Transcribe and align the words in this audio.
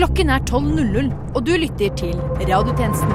Klokken 0.00 0.30
er 0.30 0.38
12.00, 0.38 1.08
og 1.34 1.42
du 1.46 1.50
lytter 1.60 1.90
til 1.96 2.14
Radiotjenesten. 2.48 3.10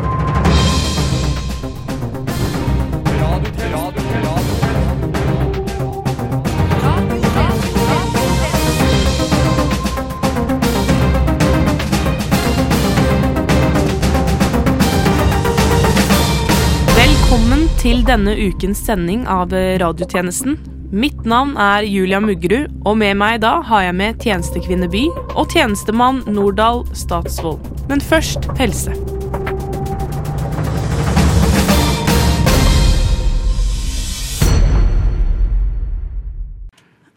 Velkommen 17.00 17.66
til 17.82 18.06
denne 18.06 18.38
ukens 18.46 18.86
sending 18.86 19.26
av 19.26 19.58
radiotjenesten. 19.82 20.75
Mitt 20.94 21.24
navn 21.26 21.56
er 21.58 21.82
Julia 21.90 22.20
Muggerud, 22.22 22.70
og 22.86 22.98
med 23.02 23.16
meg 23.18 23.40
da 23.42 23.56
har 23.66 23.88
jeg 23.88 23.96
med 23.98 24.20
tjenestekvinne 24.22 24.86
By 24.94 25.08
og 25.34 25.50
tjenestemann 25.50 26.20
Nordahl 26.30 26.84
Statsvold. 26.94 27.64
Men 27.90 28.04
først 28.06 28.46
helse. 28.60 28.94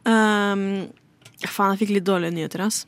Um, 0.08 0.88
faen, 1.44 1.76
jeg 1.76 1.82
fikk 1.82 1.92
litt 1.98 2.08
dårlige 2.08 2.32
nyheter, 2.38 2.64
ass. 2.64 2.86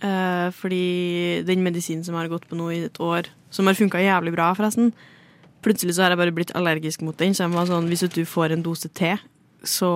Uh, 0.00 0.48
fordi 0.56 1.44
den 1.44 1.60
medisinen 1.60 2.08
som 2.08 2.16
jeg 2.16 2.24
har 2.24 2.32
gått 2.32 2.48
på 2.48 2.56
nå 2.56 2.72
i 2.72 2.86
et 2.88 3.04
år, 3.04 3.28
som 3.52 3.68
har 3.68 3.76
funka 3.76 4.00
jævlig 4.00 4.32
bra, 4.32 4.48
forresten 4.56 4.94
Plutselig 5.66 5.96
så 5.96 6.04
har 6.04 6.12
jeg 6.12 6.20
bare 6.20 6.32
blitt 6.36 6.52
allergisk 6.54 7.00
mot 7.02 7.16
den. 7.18 7.32
Så 7.34 7.42
jeg 7.42 7.50
var 7.50 7.66
sånn, 7.66 7.88
hvis 7.90 8.04
du 8.14 8.20
får 8.28 8.52
en 8.54 8.60
dose 8.62 8.86
te, 8.94 9.16
så 9.64 9.90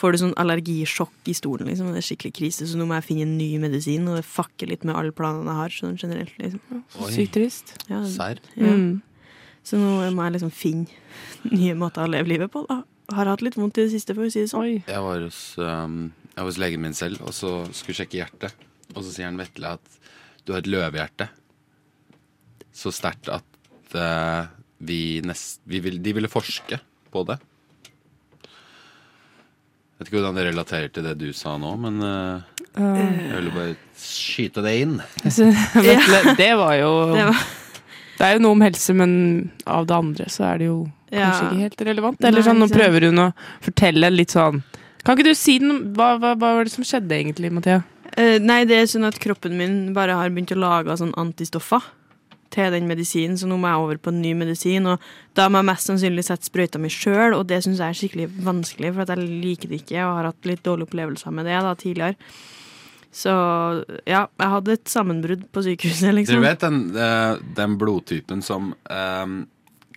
får 0.00 0.14
du 0.14 0.18
sånn 0.22 0.36
allergisjokk 0.40 1.28
i 1.28 1.34
stolen, 1.36 1.68
liksom. 1.68 1.90
Det 1.92 2.00
er 2.00 2.06
skikkelig 2.06 2.32
krise, 2.38 2.68
så 2.68 2.78
nå 2.78 2.86
må 2.88 2.96
jeg 2.98 3.08
finne 3.10 3.26
en 3.26 3.36
ny 3.38 3.50
medisin, 3.62 4.06
og 4.08 4.20
det 4.20 4.26
fucker 4.28 4.70
litt 4.70 4.86
med 4.86 4.96
alle 4.96 5.14
planene 5.16 5.50
jeg 5.50 5.60
har. 5.60 5.76
sånn 5.76 5.98
generelt, 6.00 6.36
liksom. 6.40 6.84
Sykt 7.10 7.34
trist. 7.36 7.74
Ja, 7.90 8.02
Serr? 8.08 8.40
ja. 8.56 8.72
Mm. 8.72 9.02
Så 9.66 9.76
nå 9.76 9.98
må 10.16 10.24
jeg 10.24 10.38
liksom 10.38 10.52
finne 10.56 10.88
nye 11.52 11.76
måter 11.76 12.06
å 12.06 12.10
leve 12.10 12.32
livet 12.32 12.52
på. 12.52 12.64
da. 12.70 12.80
Har 13.12 13.28
hatt 13.28 13.42
litt 13.44 13.58
vondt 13.58 13.76
i 13.80 13.84
det 13.84 13.92
siste, 13.92 14.16
for 14.16 14.24
å 14.24 14.32
si 14.32 14.44
det 14.44 14.52
sånn. 14.52 14.64
Oi. 14.64 14.78
Jeg 14.86 15.04
var 15.04 15.26
hos, 15.26 15.42
um, 15.58 16.00
jeg 16.30 16.40
var 16.40 16.48
hos 16.48 16.62
legen 16.62 16.84
min 16.86 16.96
selv, 16.96 17.20
og 17.26 17.34
så 17.36 17.52
skulle 17.74 17.98
sjekke 18.00 18.22
hjertet. 18.22 18.66
Og 18.94 19.04
så 19.04 19.10
sier 19.12 19.28
han 19.28 19.38
Vetle 19.38 19.74
at 19.76 20.00
du 20.46 20.54
har 20.54 20.62
et 20.62 20.70
løvehjerte. 20.70 21.28
Så 22.72 22.92
sterkt 22.94 23.28
at 23.34 23.96
uh, 23.98 24.48
vi 24.80 25.20
nest, 25.26 25.60
vi 25.68 25.82
vil, 25.84 26.00
de 26.02 26.14
ville 26.16 26.30
forske 26.30 26.80
på 27.12 27.24
det. 27.28 27.36
Vet 30.00 30.08
ikke 30.08 30.16
hvordan 30.16 30.38
det 30.38 30.46
relaterer 30.46 30.88
til 30.88 31.04
det 31.04 31.18
du 31.20 31.26
sa 31.36 31.58
nå, 31.60 31.74
men 31.76 32.00
uh, 32.00 32.40
jeg 32.72 33.34
ville 33.34 33.50
bare 33.52 33.74
skyte 34.00 34.62
det 34.64 34.72
inn. 34.80 34.94
Vetle, 35.84 36.20
det 36.38 36.54
var 36.56 36.78
jo 36.78 36.92
Det 37.18 37.26
var, 37.28 37.42
Det 38.16 38.24
er 38.24 38.38
jo 38.38 38.42
noe 38.46 38.56
om 38.56 38.64
helse, 38.64 38.96
men 38.96 39.12
av 39.68 39.84
det 39.90 39.98
andre 39.98 40.28
så 40.32 40.46
er 40.48 40.62
det 40.62 40.70
jo 40.70 40.78
kanskje 41.10 41.50
ikke 41.50 41.66
helt 41.66 41.84
relevant. 41.90 42.24
Eller 42.24 42.46
sånn, 42.46 42.62
nå 42.64 42.70
prøver 42.72 43.10
hun 43.10 43.26
å 43.26 43.30
fortelle 43.60 44.08
litt 44.14 44.32
sånn 44.32 44.62
Kan 45.04 45.18
ikke 45.18 45.28
du 45.28 45.36
si 45.36 45.58
den? 45.60 45.92
Hva, 45.92 46.14
hva, 46.16 46.32
hva 46.32 46.56
var 46.56 46.64
det 46.64 46.72
som 46.72 46.86
skjedde 46.86 47.20
egentlig, 47.20 47.52
Mathea? 47.52 47.84
Uh, 48.16 48.38
nei, 48.40 48.62
det 48.64 48.80
er 48.80 48.88
sånn 48.88 49.04
at 49.04 49.20
kroppen 49.20 49.60
min 49.60 49.78
bare 49.96 50.16
har 50.16 50.32
begynt 50.32 50.56
å 50.56 50.62
lage 50.64 50.96
sånn 50.96 51.12
antistoffer 51.20 51.84
til 52.50 52.72
den 52.74 52.88
medisinen, 52.90 53.36
så 53.38 53.48
nå 53.48 53.58
må 53.60 53.70
jeg 53.70 53.82
over 53.84 54.00
på 54.02 54.12
en 54.12 54.20
ny 54.22 54.32
medisin. 54.38 54.88
Og 54.90 55.02
da 55.38 55.48
må 55.48 55.60
jeg 55.60 55.70
mest 55.70 55.90
sannsynlig 55.90 56.26
sette 56.26 56.50
sprøyta 56.50 56.80
mi 56.82 56.90
sjøl, 56.92 57.36
og 57.38 57.46
det 57.50 57.62
syns 57.64 57.82
jeg 57.82 57.94
er 57.94 58.00
skikkelig 58.00 58.30
vanskelig, 58.46 58.94
for 58.96 59.12
jeg 59.14 59.28
liker 59.44 59.70
det 59.70 59.82
ikke 59.84 60.00
og 60.04 60.16
har 60.18 60.30
hatt 60.32 60.50
litt 60.50 60.64
dårlige 60.66 60.90
opplevelser 60.90 61.36
med 61.36 61.48
det 61.50 61.60
da 61.66 61.76
tidligere. 61.78 62.18
Så 63.10 63.32
ja, 64.06 64.26
jeg 64.28 64.52
hadde 64.52 64.76
et 64.76 64.90
sammenbrudd 64.90 65.48
på 65.50 65.64
sykehuset, 65.66 66.12
liksom. 66.14 66.38
Du 66.38 66.46
vet 66.46 66.62
den, 66.62 66.82
eh, 66.94 67.32
den 67.56 67.74
blodtypen 67.78 68.42
som 68.46 68.70
um, 68.86 69.40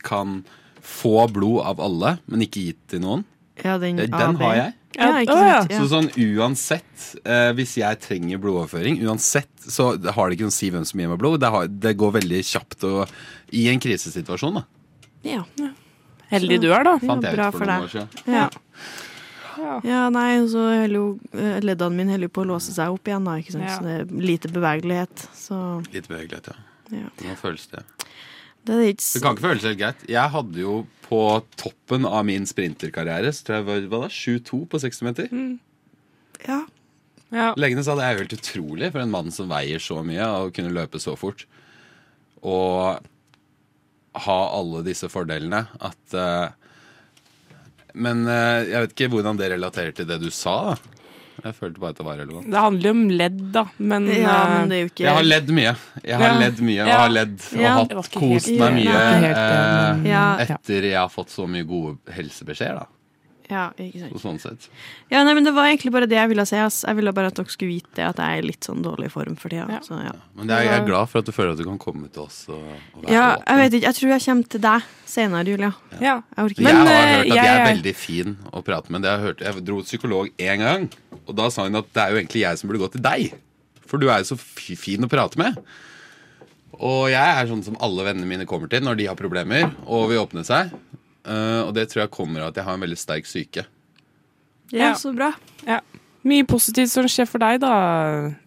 kan 0.01 0.39
få 0.83 1.27
blod 1.31 1.61
av 1.69 1.81
alle, 1.83 2.17
men 2.25 2.45
ikke 2.45 2.65
gitt 2.71 2.81
til 2.91 3.03
noen? 3.05 3.27
Ja, 3.61 3.77
den, 3.77 3.99
Den 4.01 4.39
har 4.39 4.55
jeg. 4.57 4.73
Ja, 4.97 5.09
ikke 5.21 5.35
sant? 5.37 5.71
Ja. 5.73 5.77
Så 5.79 5.87
sånn 5.89 6.09
uansett, 6.37 7.05
eh, 7.25 7.51
hvis 7.57 7.75
jeg 7.79 7.99
trenger 8.01 8.41
blodoverføring, 8.41 8.99
uansett, 9.05 9.51
så 9.61 9.93
har 9.97 10.29
det 10.29 10.37
ikke 10.37 10.49
noe 10.49 10.53
å 10.53 10.57
si 10.57 10.69
hvem 10.73 10.85
som 10.85 11.01
gir 11.01 11.09
meg 11.11 11.21
blod. 11.21 11.39
Det, 11.41 11.49
har, 11.53 11.69
det 11.85 11.95
går 11.97 12.17
veldig 12.19 12.41
kjapt 12.49 12.85
og, 12.89 13.15
i 13.53 13.67
en 13.71 13.81
krisesituasjon, 13.81 14.61
da. 14.61 14.65
Ja. 15.25 15.41
Heldig 16.33 16.59
du 16.63 16.69
er, 16.71 16.85
da. 16.85 16.97
Fant 17.01 17.25
jeg 17.25 17.37
ut 17.37 17.43
for 17.45 17.59
for 17.59 17.69
noen 17.69 17.87
år 17.87 17.93
siden. 17.93 18.33
Ja. 18.33 18.47
Ja. 19.63 19.73
ja, 19.85 20.01
nei, 20.09 20.29
og 20.41 20.47
så 20.49 20.63
eh, 20.73 21.59
leddene 21.63 21.93
mine 21.93 22.15
holder 22.15 22.27
jo 22.27 22.33
på 22.33 22.43
å 22.43 22.47
låse 22.55 22.73
seg 22.73 22.93
opp 22.93 23.07
igjen, 23.07 23.27
da, 23.27 23.37
ikke 23.39 23.53
sant. 23.55 23.67
Ja. 23.69 23.77
Så 23.77 23.85
det 23.85 23.97
er 24.01 24.23
lite 24.29 24.49
bevegelighet. 24.51 25.25
Så 25.37 25.59
Lite 25.93 26.09
bevegelighet, 26.09 26.49
ja. 26.49 26.57
ja. 26.97 27.11
Hvordan 27.19 27.39
føles 27.39 27.67
det? 27.71 27.83
Det 28.63 28.75
er 28.75 28.89
ikke 28.93 29.03
Det 29.03 29.21
kan 29.23 29.35
ikke 29.35 29.45
føles 29.47 29.65
helt 29.67 29.79
greit. 29.81 30.03
Jeg 30.07 30.33
hadde 30.35 30.61
jo 30.61 30.75
på 31.03 31.21
toppen 31.59 32.07
av 32.07 32.23
min 32.27 32.47
sprinterkarriere 32.49 33.33
så 33.35 33.47
tror 33.47 33.59
jeg 33.59 33.89
var, 33.91 34.07
da, 34.07 34.11
7-2 34.13 34.61
på 34.71 34.79
60 34.85 35.03
meter. 35.07 35.33
Ja. 36.47 36.63
Ja. 37.33 37.49
Legene 37.57 37.83
sa 37.85 37.95
det 37.97 38.05
er 38.05 38.15
jo 38.15 38.23
helt 38.23 38.37
utrolig 38.37 38.91
for 38.93 39.03
en 39.03 39.13
mann 39.13 39.33
som 39.33 39.49
veier 39.51 39.81
så 39.81 39.99
mye 40.05 40.25
og 40.39 40.53
kunne 40.55 40.73
løpe 40.73 41.01
så 41.01 41.15
fort. 41.19 41.45
Og 42.45 43.01
ha 44.23 44.39
alle 44.53 44.83
disse 44.85 45.09
fordelene 45.09 45.63
at 45.81 46.13
uh, 46.13 46.53
Men 47.97 48.27
uh, 48.29 48.61
jeg 48.61 48.83
vet 48.83 48.93
ikke 48.93 49.11
hvordan 49.15 49.39
det 49.39 49.49
relaterer 49.53 49.95
til 49.97 50.07
det 50.09 50.19
du 50.21 50.29
sa. 50.33 50.73
da 50.73 50.92
Jeg 51.43 51.55
følte 51.57 51.79
bare 51.81 51.89
at 51.89 51.97
det 51.97 52.05
var 52.05 52.17
relevant. 52.21 52.49
Det 52.51 52.59
handler 52.61 52.83
jo 52.83 52.91
om 52.91 53.03
ledd, 53.09 53.39
da, 53.51 53.63
men, 53.79 54.05
ja, 54.07 54.35
eh, 54.45 54.53
men 54.59 54.69
det 54.69 54.77
er 54.77 54.81
jo 54.83 54.89
ikke 54.93 55.05
Jeg 55.07 55.15
har 55.17 55.23
ledd 55.23 55.47
mye. 55.49 55.75
Jeg 56.03 56.15
har 56.21 56.27
Ja. 56.33 56.39
ledd 56.39 56.59
mye 56.61 56.81
og 56.81 56.87
Ja. 56.87 56.97
har 56.97 57.09
ledd 57.09 57.39
og 57.53 57.59
Ja. 57.61 57.75
Hatt 57.83 58.11
kost 58.13 58.51
meg 58.51 58.73
mye 58.73 58.97
helt 59.25 59.37
eh, 59.37 60.09
Ja. 60.11 60.37
etter 60.37 60.81
jeg 60.83 60.97
har 60.97 61.09
fått 61.09 61.29
så 61.29 61.47
mye 61.47 61.63
gode 61.65 61.97
helsebeskjeder. 62.13 62.79
da 62.79 62.85
Ja, 63.51 63.69
ikke 63.77 63.99
sant. 63.99 64.13
Så 64.13 64.21
sånn 64.23 64.39
sett. 64.39 64.69
Ja, 65.11 65.21
nei, 65.23 65.33
men 65.35 65.43
Det 65.43 65.53
var 65.53 65.65
egentlig 65.67 65.91
bare 65.91 66.07
det 66.07 66.15
jeg 66.15 66.29
ville 66.29 66.45
si. 66.45 66.55
Ass. 66.55 66.83
Jeg 66.87 66.95
ville 66.95 67.11
bare 67.11 67.27
at 67.27 67.35
dere 67.35 67.45
skulle 67.51 67.73
vite 67.75 67.93
det, 67.93 68.05
at 68.07 68.15
jeg 68.15 68.25
er 68.25 68.41
i 68.41 68.47
litt 68.47 68.61
sånn 68.61 68.81
dårlig 68.81 69.11
form 69.11 69.35
for 69.37 69.49
tida. 69.49 69.67
Ja. 69.69 69.79
Så, 69.83 69.99
ja. 70.01 70.13
Men 70.35 70.47
det 70.47 70.55
er, 70.57 70.63
jeg 70.63 70.81
er 70.81 70.85
glad 70.87 71.09
for 71.09 71.19
at 71.19 71.25
du 71.25 71.31
føler 71.33 71.51
at 71.51 71.57
du 71.57 71.65
kan 71.65 71.77
komme 71.77 72.09
til 72.11 72.23
oss 72.23 72.45
og, 72.49 72.63
og 72.95 73.03
ja, 73.11 73.35
jeg 73.45 73.57
vet 73.57 73.73
ikke. 73.73 73.83
Jeg 73.83 73.95
tror 73.99 74.09
jeg 74.09 74.21
kommer 74.25 74.47
til 74.49 74.61
deg 74.61 74.81
senere, 75.05 75.45
Julia. 75.45 75.73
ja. 75.99 76.21
Jeg 76.37 76.45
orker 76.45 76.63
Men, 76.63 76.75
jeg 76.75 76.87
har 76.87 76.87
eh, 76.87 77.13
hørt 77.13 77.19
at 77.19 77.27
jeg 77.27 77.35
jeg 77.35 77.45
er 77.45 77.59
er- 77.67 77.75
veldig 77.75 77.95
fin 77.95 78.37
å 78.53 78.63
prate 78.63 78.89
med. 78.89 79.01
Det 79.03 79.09
har 79.11 79.17
jeg, 79.19 79.27
hørt. 79.27 79.39
jeg 79.55 79.65
dro 79.65 79.81
psykolog 79.83 80.29
én 80.39 80.57
gang, 80.57 80.89
og 81.27 81.35
da 81.37 81.49
sa 81.53 81.65
hun 81.67 81.79
at 81.79 81.89
det 81.95 82.03
er 82.03 82.11
jo 82.13 82.19
egentlig 82.21 82.43
jeg 82.43 82.59
som 82.59 82.69
burde 82.69 82.81
gå 82.83 82.91
til 82.95 83.03
deg. 83.05 83.33
For 83.87 84.01
du 84.01 84.07
er 84.09 84.23
jo 84.23 84.31
så 84.33 84.37
fin 84.39 85.03
å 85.05 85.09
prate 85.11 85.37
med. 85.39 85.57
Og 86.83 87.09
jeg 87.13 87.21
er 87.37 87.47
sånn 87.49 87.61
som 87.65 87.77
alle 87.85 88.05
vennene 88.07 88.25
mine 88.29 88.47
kommer 88.49 88.69
til 88.71 88.81
når 88.83 88.97
de 88.99 89.05
har 89.11 89.17
problemer 89.19 89.67
og 89.85 90.07
vil 90.09 90.23
åpne 90.23 90.41
seg. 90.47 90.71
Uh, 91.23 91.67
og 91.67 91.73
det 91.77 91.85
tror 91.91 92.03
jeg 92.03 92.11
kommer 92.15 92.41
av 92.43 92.49
at 92.51 92.57
jeg 92.59 92.65
har 92.67 92.75
en 92.75 92.83
veldig 92.83 92.97
sterk 92.99 93.29
syke. 93.29 93.63
Ja, 94.73 94.89
Ja. 94.89 94.93
så 94.97 95.13
bra. 95.15 95.31
ja. 95.67 95.79
Mye 96.23 96.45
positivt 96.47 96.87
som 96.89 97.03
skjer 97.11 97.27
for 97.27 97.43
deg, 97.43 97.59
da, 97.59 97.69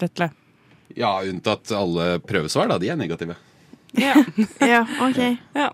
Vetle. 0.00 0.31
Ja, 0.97 1.10
unntatt 1.28 1.69
alle 1.76 2.16
prøvesvar, 2.25 2.70
da. 2.72 2.78
De 2.81 2.88
er 2.88 2.97
negative. 2.97 3.36
Ja. 3.97 4.15
Ja, 4.72 4.81
OK. 5.04 5.20
ja. 5.54 5.70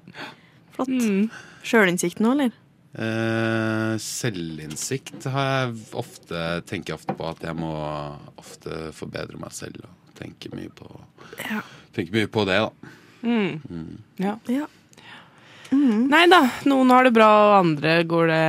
Flott. 0.74 0.90
Mm. 0.90 1.30
Sjølinnsikt 1.62 2.18
nå, 2.22 2.32
eller? 2.34 2.50
Eh, 2.92 3.94
selvinnsikt 4.04 5.24
har 5.32 5.46
jeg 5.48 5.76
ofte 5.96 6.40
tenker 6.68 6.92
jeg 6.92 6.98
ofte 7.00 7.14
på 7.16 7.28
at 7.30 7.40
jeg 7.46 7.56
må 7.56 7.72
ofte 8.36 8.90
forbedre 8.92 9.40
meg 9.40 9.54
selv 9.56 9.86
og 9.86 10.12
tenke 10.18 10.52
mye 10.52 10.68
på 10.76 10.90
Ja. 11.40 11.62
tenke 11.96 12.12
mye 12.12 12.28
på 12.28 12.44
det, 12.44 12.58
da. 12.60 12.92
Mm. 13.22 13.96
Ja. 14.20 14.36
ja. 14.52 14.66
Nei 15.72 16.26
da, 16.28 16.42
noen 16.68 16.90
har 16.92 17.08
det 17.08 17.14
bra, 17.16 17.30
og 17.46 17.58
andre 17.62 18.02
går 18.04 18.26
det 18.28 18.46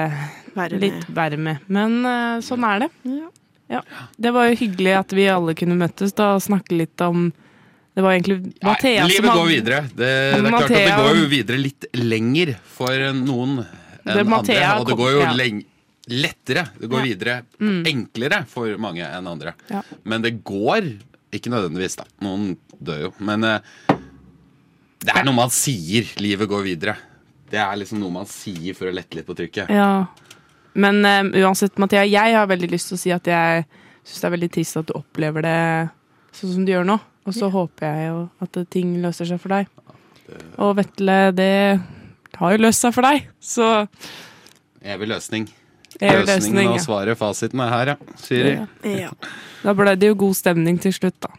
Verre 0.53 0.77
litt 0.77 1.05
verre 1.09 1.37
med. 1.41 1.63
Men 1.65 2.03
uh, 2.05 2.41
sånn 2.45 2.61
er 2.67 2.83
det. 2.83 2.89
Ja. 3.09 3.29
Ja. 3.71 3.79
Det 4.21 4.33
var 4.35 4.51
jo 4.51 4.57
hyggelig 4.59 4.91
at 4.99 5.15
vi 5.17 5.23
alle 5.31 5.55
kunne 5.57 5.77
møttes 5.79 6.13
da 6.13 6.35
og 6.35 6.43
snakke 6.45 6.75
litt 6.77 7.01
om 7.01 7.31
Det 7.95 8.03
var 8.03 8.13
egentlig 8.13 8.51
Mathea 8.61 9.05
Nei, 9.07 9.15
som 9.15 9.23
livet 9.23 9.37
går 9.39 9.47
videre. 9.49 9.79
Det, 9.87 10.09
det 10.09 10.37
er 10.37 10.45
klart 10.49 10.67
at 10.67 10.75
det 10.75 10.97
går 10.99 11.17
jo 11.21 11.29
videre 11.31 11.61
litt 11.61 11.87
lenger 11.97 12.53
for 12.75 13.07
noen 13.17 13.63
enn 14.05 14.19
andre. 14.19 14.57
Og 14.79 14.89
det 14.89 14.97
går 14.99 15.11
jo 15.13 15.21
ja. 15.23 15.31
leng 15.37 15.63
lettere. 16.11 16.65
Det 16.79 16.89
går 16.91 16.99
Ja. 16.99 17.03
Mm. 17.03 17.09
videre 17.09 17.91
enklere 17.93 18.45
for 18.49 18.77
mange 18.77 19.05
enn 19.07 19.27
andre. 19.27 19.53
Ja. 19.69 19.83
Men 20.03 20.21
det 20.21 20.43
går 20.43 20.91
ikke 21.33 21.49
nødvendigvis, 21.49 21.95
da. 21.97 22.05
Noen 22.21 22.57
dør 22.79 23.07
jo. 23.07 23.13
Men 23.19 23.43
uh, 23.43 23.59
det 25.03 25.15
er 25.15 25.23
noe 25.25 25.35
man 25.35 25.53
sier. 25.53 26.05
Livet 26.19 26.49
går 26.49 26.63
videre. 26.63 26.97
Det 27.49 27.59
er 27.61 27.77
liksom 27.77 27.99
noe 28.01 28.11
man 28.11 28.27
sier 28.29 28.75
for 28.77 28.89
å 28.89 28.93
lette 28.93 29.17
litt 29.17 29.27
på 29.27 29.35
trykket. 29.37 29.71
Ja. 29.71 30.05
Men 30.73 31.03
uh, 31.05 31.23
uansett, 31.45 31.77
Mathea, 31.81 32.03
jeg 32.09 32.35
har 32.35 32.47
veldig 32.49 32.69
lyst 32.71 32.91
til 32.91 32.97
å 32.99 33.01
si 33.01 33.13
at 33.13 33.27
jeg 33.29 33.65
syns 34.03 34.19
det 34.19 34.27
er 34.27 34.35
veldig 34.35 34.51
trist 34.51 34.79
at 34.79 34.89
du 34.89 34.95
opplever 34.97 35.45
det 35.45 35.57
sånn 36.35 36.55
som 36.57 36.65
du 36.65 36.73
gjør 36.73 36.87
nå. 36.87 36.99
Og 37.23 37.35
så 37.37 37.47
håper 37.47 37.87
jeg 37.87 38.07
jo 38.09 38.17
at 38.43 38.57
ting 38.73 38.97
løser 38.99 39.29
seg 39.29 39.39
for 39.39 39.53
deg. 39.55 39.69
Og 40.59 40.73
Vetle, 40.75 41.17
det 41.35 41.53
har 42.39 42.55
jo 42.55 42.63
løst 42.65 42.81
seg 42.85 42.93
for 42.95 43.05
deg. 43.05 43.27
Så 43.41 43.87
Evig 44.83 45.07
løsning. 45.07 45.47
Løsningen 46.01 46.23
EU-løsning. 46.25 46.69
og 46.73 46.79
svaret, 46.81 47.17
fasiten 47.17 47.59
er 47.63 47.69
her, 47.69 47.91
ja. 47.93 47.95
Siri. 48.17 48.53
Ja. 48.57 48.65
Ja. 48.83 49.09
Da 49.63 49.73
ble 49.77 49.93
det 49.95 50.09
jo 50.09 50.15
god 50.25 50.33
stemning 50.35 50.79
til 50.81 50.91
slutt, 50.95 51.15
da. 51.23 51.29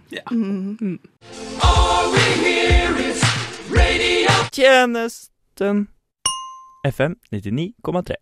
Tjenesten 4.55 5.89
FM 6.87 7.15
99,3. 7.33 8.15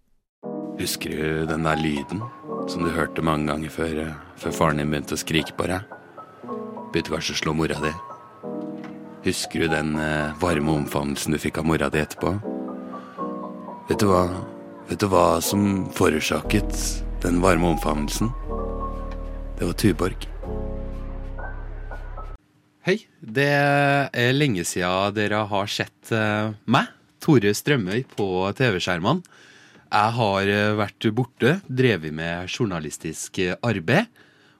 Husker 0.81 1.11
du 1.11 1.47
den 1.47 1.65
der 1.67 1.77
lyden 1.77 2.23
som 2.69 2.83
du 2.85 2.91
hørte 2.95 3.23
mange 3.23 3.47
ganger 3.53 3.71
før, 3.71 3.99
eh, 4.07 4.15
før 4.37 4.51
faren 4.57 4.79
din 4.81 4.91
begynte 4.91 5.15
å 5.15 5.21
skrike 5.21 5.53
på 5.59 5.67
deg? 5.69 5.83
Begynte 6.93 7.13
kanskje 7.13 7.35
å 7.35 7.41
slå 7.43 7.55
mora 7.59 7.77
di? 7.83 7.93
Husker 9.27 9.61
du 9.67 9.69
den 9.69 9.97
eh, 10.01 10.33
varme 10.41 10.73
omfavnelsen 10.79 11.35
du 11.35 11.39
fikk 11.39 11.59
av 11.59 11.67
mora 11.67 11.91
di 11.91 11.99
etterpå? 12.01 12.33
Vet 13.89 13.99
du 13.99 14.07
hva 14.07 14.27
Vet 14.87 15.01
du 15.01 15.09
hva 15.09 15.41
som 15.43 15.87
forårsaket 15.95 16.75
den 17.23 17.39
varme 17.41 17.71
omfavnelsen? 17.71 18.29
Det 19.57 19.65
var 19.65 19.77
Tuborg. 19.79 20.27
Hei, 22.85 22.97
det 23.23 23.47
er 23.47 24.35
lenge 24.35 24.67
siden 24.69 25.15
dere 25.17 25.45
har 25.49 25.71
sett 25.71 26.11
eh, 26.13 26.51
meg, 26.67 26.91
Tore 27.23 27.55
Strømøy, 27.57 28.03
på 28.19 28.27
TV-skjermene. 28.59 29.23
Jeg 29.87 30.17
har 30.19 30.51
eh, 30.51 30.75
vært 30.83 31.09
borte, 31.15 31.55
drevet 31.71 32.13
med 32.13 32.51
journalistisk 32.51 33.39
arbeid, 33.63 34.11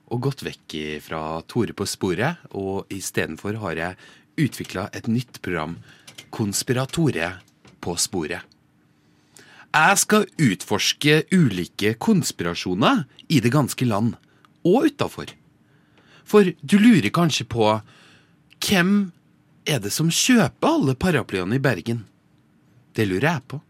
og 0.09 0.23
gått 0.31 0.47
vekk 0.47 0.79
fra 1.05 1.43
Tore 1.51 1.77
på 1.77 1.89
sporet, 1.91 2.47
og 2.55 2.89
istedenfor 2.95 3.59
har 3.67 3.83
jeg 3.83 4.01
utvikla 4.47 4.87
et 4.95 5.11
nytt 5.11 5.43
program, 5.45 5.77
Konspiratore 6.33 7.35
på 7.83 7.99
sporet. 8.01 8.52
Jeg 9.73 9.99
skal 10.03 10.27
utforske 10.37 11.23
ulike 11.33 11.95
konspirasjoner 11.97 13.07
i 13.33 13.41
det 13.41 13.55
ganske 13.55 13.87
land, 13.89 14.19
og 14.69 14.91
utafor. 14.93 15.33
For 16.29 16.53
du 16.61 16.77
lurer 16.77 17.09
kanskje 17.09 17.47
på 17.49 17.71
hvem 18.63 18.93
er 19.65 19.81
det 19.81 19.95
som 19.95 20.13
kjøper 20.13 20.69
alle 20.69 20.95
paraplyene 20.95 21.57
i 21.57 21.63
Bergen? 21.63 22.05
Det 22.93 23.09
lurer 23.09 23.31
jeg 23.31 23.47
på. 23.49 23.63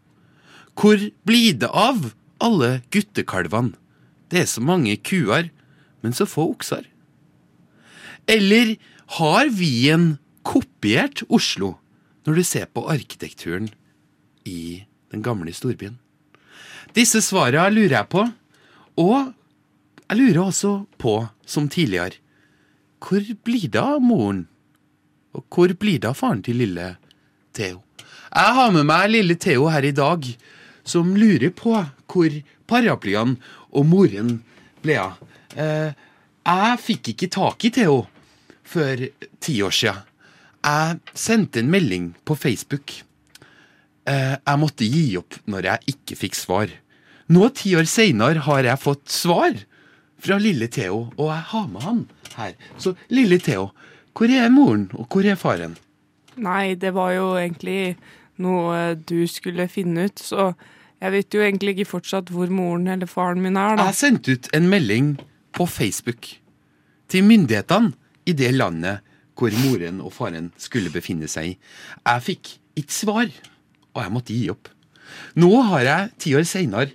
Hvor 0.74 1.06
blir 1.22 1.54
det 1.62 1.70
av 1.70 2.10
alle 2.42 2.80
guttekalvene? 2.90 3.76
Det 4.26 4.42
er 4.42 4.48
så 4.50 4.62
mange 4.64 4.96
kuer, 4.96 5.50
men 6.02 6.16
så 6.16 6.26
få 6.26 6.48
okser. 6.50 6.86
Eller 8.26 8.74
har 9.18 9.50
Wien 9.54 10.16
kopiert 10.42 11.22
Oslo 11.28 11.76
når 12.26 12.38
du 12.38 12.42
ser 12.46 12.66
på 12.72 12.88
arkitekturen 12.90 13.68
i 14.48 14.82
den 15.12 15.22
gamle 15.24 15.52
storbyen? 15.54 15.98
Disse 16.96 17.22
svarene 17.24 17.70
lurer 17.72 18.00
jeg 18.00 18.10
på, 18.12 18.26
og 19.00 19.32
jeg 20.08 20.18
lurer 20.18 20.42
også 20.42 20.72
på, 21.00 21.14
som 21.46 21.68
tidligere, 21.72 22.18
hvor 23.02 23.24
blir 23.44 23.68
det 23.72 23.80
av 23.80 24.02
moren? 24.04 24.46
Og 25.32 25.44
hvor 25.48 25.72
blir 25.72 26.02
det 26.02 26.10
av 26.10 26.18
faren 26.18 26.42
til 26.44 26.60
lille 26.60 26.92
Theo? 27.56 27.80
Jeg 28.32 28.56
har 28.58 28.72
med 28.74 28.86
meg 28.88 29.10
lille 29.10 29.36
Theo 29.40 29.70
her 29.72 29.84
i 29.88 29.94
dag, 29.96 30.28
som 30.84 31.14
lurer 31.16 31.52
på 31.56 31.74
hvor 32.12 32.36
paraplyene 32.68 33.38
og 33.72 33.88
moren 33.88 34.36
ble 34.84 34.98
av. 35.00 35.16
Eh, 35.56 35.92
jeg 36.42 36.82
fikk 36.82 37.12
ikke 37.14 37.30
tak 37.32 37.64
i 37.64 37.72
Theo 37.74 38.02
før 38.72 39.06
ti 39.42 39.58
år 39.64 39.74
siden. 39.76 40.02
Jeg 40.62 41.00
sendte 41.18 41.60
en 41.60 41.72
melding 41.72 42.12
på 42.24 42.36
Facebook. 42.38 42.92
Eh, 44.08 44.34
jeg 44.34 44.58
måtte 44.58 44.88
gi 44.88 45.04
opp 45.20 45.36
når 45.50 45.68
jeg 45.68 45.94
ikke 45.94 46.18
fikk 46.24 46.38
svar. 46.38 46.72
Nå, 47.32 47.46
ti 47.54 47.74
år 47.78 47.86
seinere, 47.88 48.42
har 48.48 48.66
jeg 48.66 48.82
fått 48.82 49.06
svar 49.12 49.54
fra 50.22 50.38
lille 50.42 50.68
Theo, 50.70 51.06
og 51.16 51.30
jeg 51.30 51.46
har 51.52 51.68
med 51.70 51.86
han 51.86 52.02
her. 52.36 52.56
Så 52.78 52.94
lille 53.12 53.38
Theo, 53.42 53.70
hvor 54.16 54.30
er 54.30 54.50
moren, 54.52 54.88
og 54.98 55.06
hvor 55.10 55.26
er 55.26 55.38
faren? 55.38 55.76
Nei, 56.42 56.74
det 56.80 56.92
var 56.96 57.12
jo 57.14 57.32
egentlig 57.38 57.96
noe 58.42 58.94
du 58.96 59.22
skulle 59.30 59.68
finne 59.70 60.08
ut, 60.08 60.22
så 60.22 60.52
jeg 61.02 61.14
vet 61.16 61.34
jo 61.34 61.42
egentlig 61.42 61.76
ikke 61.76 61.90
fortsatt 61.96 62.30
hvor 62.32 62.50
moren 62.52 62.86
eller 62.90 63.10
faren 63.10 63.42
min 63.42 63.58
er, 63.58 63.76
da. 63.78 63.88
Jeg 63.90 63.98
sendte 63.98 64.36
ut 64.36 64.50
en 64.54 64.68
melding 64.70 65.14
på 65.54 65.66
Facebook 65.68 66.28
til 67.12 67.26
myndighetene 67.26 67.92
i 68.26 68.34
det 68.38 68.52
landet 68.54 69.02
hvor 69.38 69.54
moren 69.64 69.98
og 70.04 70.12
faren 70.14 70.50
skulle 70.60 70.92
befinne 70.94 71.26
seg. 71.30 71.56
Jeg 72.06 72.24
fikk 72.28 72.52
ikke 72.78 72.94
svar, 72.94 73.32
og 73.94 74.02
jeg 74.02 74.12
måtte 74.14 74.34
gi 74.36 74.46
opp. 74.52 74.68
Nå 75.36 75.50
har 75.68 75.82
jeg 75.86 76.10
ti 76.24 76.32
år 76.38 76.46
seinere 76.48 76.92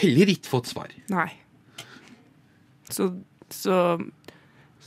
heller 0.00 0.30
ikke 0.32 0.48
fått 0.50 0.70
svar. 0.72 0.90
Nei. 1.12 1.28
Så, 2.92 3.10
så, 3.52 3.76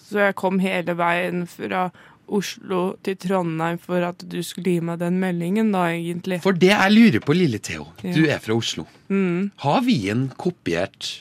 så 0.07 0.19
jeg 0.27 0.35
kom 0.37 0.59
hele 0.61 0.95
veien 0.97 1.45
fra 1.49 1.87
Oslo 2.25 2.95
til 3.05 3.17
Trondheim 3.21 3.77
for 3.81 4.01
at 4.07 4.23
du 4.29 4.39
skulle 4.45 4.73
gi 4.77 4.81
meg 4.85 4.97
den 5.01 5.19
meldingen, 5.21 5.69
da, 5.75 5.83
egentlig. 5.93 6.39
For 6.41 6.57
det 6.57 6.71
jeg 6.73 6.93
lurer 6.95 7.21
på, 7.21 7.35
lille 7.37 7.59
Theo, 7.61 7.85
Ja. 8.01 8.13
du 8.17 8.23
er 8.25 8.41
fra 8.41 8.57
Oslo. 8.57 8.87
Mm. 9.13 9.51
Har 9.61 9.83
Wien 9.85 10.27
kopiert 10.41 11.11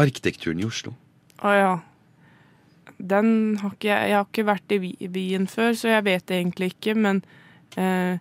arkitekturen 0.00 0.62
i 0.64 0.68
Oslo? 0.68 0.94
Å 1.44 1.52
ja. 1.52 1.74
Den 2.96 3.58
har 3.60 3.74
ikke 3.74 3.90
jeg 3.90 4.08
Jeg 4.08 4.16
har 4.16 4.24
ikke 4.30 4.46
vært 4.48 4.72
i 4.72 5.08
Wien 5.12 5.46
før, 5.50 5.74
så 5.76 5.90
jeg 5.92 6.04
vet 6.06 6.24
det 6.30 6.38
egentlig 6.40 6.70
ikke, 6.72 6.94
men 6.96 7.20
eh, 7.76 8.16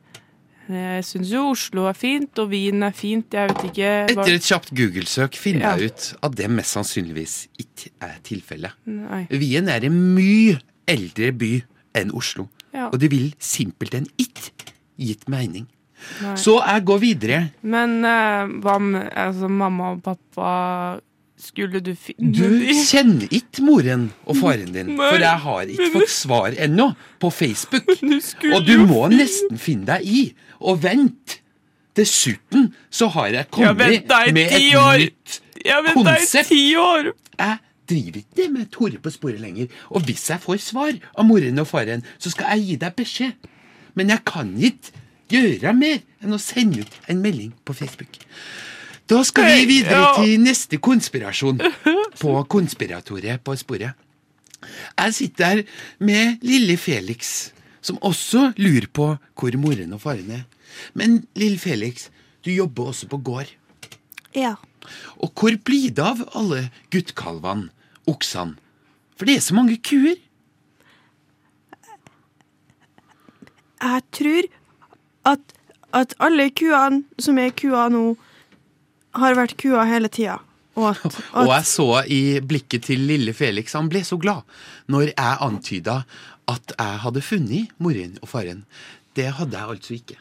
jeg 0.69 1.03
syns 1.05 1.31
jo 1.33 1.49
Oslo 1.51 1.87
er 1.89 1.93
fint, 1.97 2.39
og 2.39 2.49
Wien 2.53 2.83
er 2.83 2.91
fint. 2.95 3.33
Jeg 3.33 3.49
vet 3.49 3.63
ikke 3.69 3.89
hva- 4.07 4.23
Etter 4.23 4.33
et 4.37 4.47
kjapt 4.47 4.69
Google-søk 4.75 5.35
finner 5.35 5.61
Ja. 5.61 5.75
jeg 5.75 5.91
ut 5.91 6.15
at 6.23 6.35
det 6.35 6.49
mest 6.49 6.71
sannsynligvis 6.77 7.47
ikke 7.59 7.89
er 8.01 8.15
tilfellet. 8.23 8.71
Nei. 8.85 9.27
Wien 9.31 9.67
er 9.67 9.83
en 9.83 10.15
mye 10.15 10.59
eldre 10.87 11.31
by 11.31 11.63
enn 11.95 12.11
Oslo. 12.13 12.47
Ja. 12.73 12.87
Og 12.87 12.99
det 12.99 13.11
vil 13.11 13.33
simpelthen 13.39 14.07
ikke 14.17 14.51
gitt 14.97 15.27
mening. 15.29 15.67
Nei. 16.21 16.35
Så 16.35 16.57
jeg 16.65 16.83
går 16.85 16.99
videre. 16.99 17.51
Men 17.61 18.03
uh, 18.03 18.47
hva 18.63 18.79
med 18.81 19.09
altså, 19.15 19.47
mamma 19.49 19.91
og 19.93 20.01
pappa 20.03 20.99
Skulle 21.37 21.79
du 21.83 21.91
finne 21.97 22.31
Du 22.31 22.43
de? 22.59 22.73
kjenner 22.87 23.27
ikke 23.33 23.63
moren 23.65 24.11
og 24.29 24.37
faren 24.37 24.71
din, 24.71 24.93
Nei. 24.95 25.09
for 25.09 25.17
jeg 25.23 25.39
har 25.45 25.71
ikke 25.73 25.89
fått 25.95 26.09
svar 26.13 26.53
ennå 26.61 26.91
på 27.19 27.31
Facebook. 27.33 27.87
Du 27.99 28.53
Og 28.55 28.65
du 28.65 28.77
må 28.85 29.07
finne- 29.09 29.17
nesten 29.23 29.57
finne 29.59 29.85
deg 29.85 30.05
i 30.05 30.21
og 30.61 30.81
vente. 30.83 31.39
Dessuten 31.95 32.71
så 32.89 33.07
har 33.13 33.27
jeg 33.35 33.49
kommet 33.51 33.77
jeg 33.77 34.33
med 34.33 34.51
et 34.51 34.75
år! 34.75 34.97
nytt 34.97 35.39
Jeg 35.65 35.83
vet 35.85 35.93
konsept. 35.93 36.49
ti 36.49 36.75
år! 36.75 37.11
Jeg 37.37 37.59
driver 37.87 38.17
ikke 38.23 38.47
med 38.51 38.71
Tore 38.71 38.97
på 38.97 39.11
sporet 39.13 39.39
lenger. 39.41 39.67
Og 39.91 40.01
hvis 40.01 40.29
jeg 40.29 40.39
får 40.41 40.57
svar 40.59 40.93
av 41.17 41.25
moren 41.25 41.59
og 41.59 41.67
faren, 41.67 42.01
så 42.17 42.31
skal 42.31 42.45
jeg 42.57 42.65
gi 42.67 42.75
deg 42.81 42.95
beskjed. 42.95 43.33
Men 43.95 44.09
jeg 44.09 44.23
kan 44.25 44.55
ikke 44.57 44.91
gjøre 45.29 45.73
mer 45.77 45.99
enn 46.23 46.33
å 46.33 46.39
sende 46.41 46.79
ut 46.81 46.97
en 47.09 47.21
melding 47.21 47.53
på 47.65 47.73
Facebook. 47.77 48.17
Da 49.09 49.19
skal 49.27 49.45
vi 49.45 49.65
videre 49.67 49.99
Ja. 49.99 50.13
til 50.23 50.39
neste 50.39 50.77
konspirasjon 50.79 51.59
på 52.19 52.43
Konspiratoriet 52.49 53.43
på 53.43 53.55
sporet. 53.59 53.93
Jeg 54.97 55.13
sitter 55.13 55.45
her 55.45 55.63
med 55.99 56.37
lille 56.41 56.77
Felix, 56.77 57.51
som 57.81 57.97
også 58.01 58.53
lurer 58.57 58.87
på 58.87 59.17
hvor 59.35 59.57
moren 59.59 59.93
og 59.93 60.01
faren 60.01 60.31
er. 60.31 60.43
Men 60.95 61.27
lille 61.35 61.59
Felix, 61.59 62.07
du 62.45 62.51
jobber 62.51 62.83
også 62.93 63.07
på 63.11 63.17
gård. 63.23 63.51
Ja. 64.35 64.55
Og 65.19 65.31
hvor 65.35 65.55
blir 65.63 65.91
det 65.91 65.99
av 66.03 66.23
alle 66.35 66.69
guttkalvene, 66.91 67.69
oksene? 68.07 68.55
For 69.17 69.25
det 69.25 69.35
er 69.37 69.41
så 69.45 69.53
mange 69.53 69.77
kuer. 69.83 70.15
Jeg 73.83 74.01
tror 74.15 74.43
at, 75.25 75.39
at 75.93 76.13
alle 76.23 76.49
kuene 76.55 77.03
som 77.19 77.37
er 77.37 77.51
kuer 77.51 77.89
nå, 77.91 78.13
har 79.19 79.37
vært 79.37 79.55
kua 79.61 79.85
hele 79.89 80.09
tida. 80.13 80.39
Og 80.79 80.89
at, 80.89 81.17
Og 81.37 81.49
jeg 81.51 81.67
så 81.69 81.87
i 82.09 82.21
blikket 82.41 82.87
til 82.89 83.03
lille 83.09 83.33
Felix, 83.37 83.75
han 83.77 83.89
ble 83.91 84.01
så 84.07 84.17
glad 84.21 84.41
når 84.91 85.11
jeg 85.13 85.39
antyda 85.45 85.99
at 86.51 86.73
jeg 86.75 87.01
hadde 87.05 87.23
funnet 87.23 87.73
moren 87.83 88.17
og 88.21 88.29
faren. 88.31 88.63
Det 89.15 89.29
hadde 89.37 89.59
jeg 89.59 89.75
altså 89.77 89.97
ikke. 89.99 90.17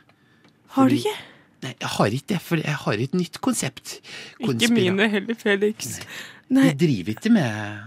Har 0.77 0.89
du 0.89 0.99
ikke? 0.99 1.15
Nei, 1.63 1.73
jeg 1.79 1.91
har 1.95 2.15
ikke 2.17 2.29
det, 2.33 2.41
for 2.43 2.59
jeg 2.59 2.75
har 2.85 3.01
et 3.05 3.13
nytt 3.15 3.39
konsept. 3.45 3.97
Ikke 4.43 4.69
mine 4.75 5.07
heller, 5.09 5.39
Felix. 5.39 5.99
Nei, 6.53 6.69
Vi 6.71 6.75
driver 6.81 7.15
ikke 7.15 7.33
med, 7.33 7.83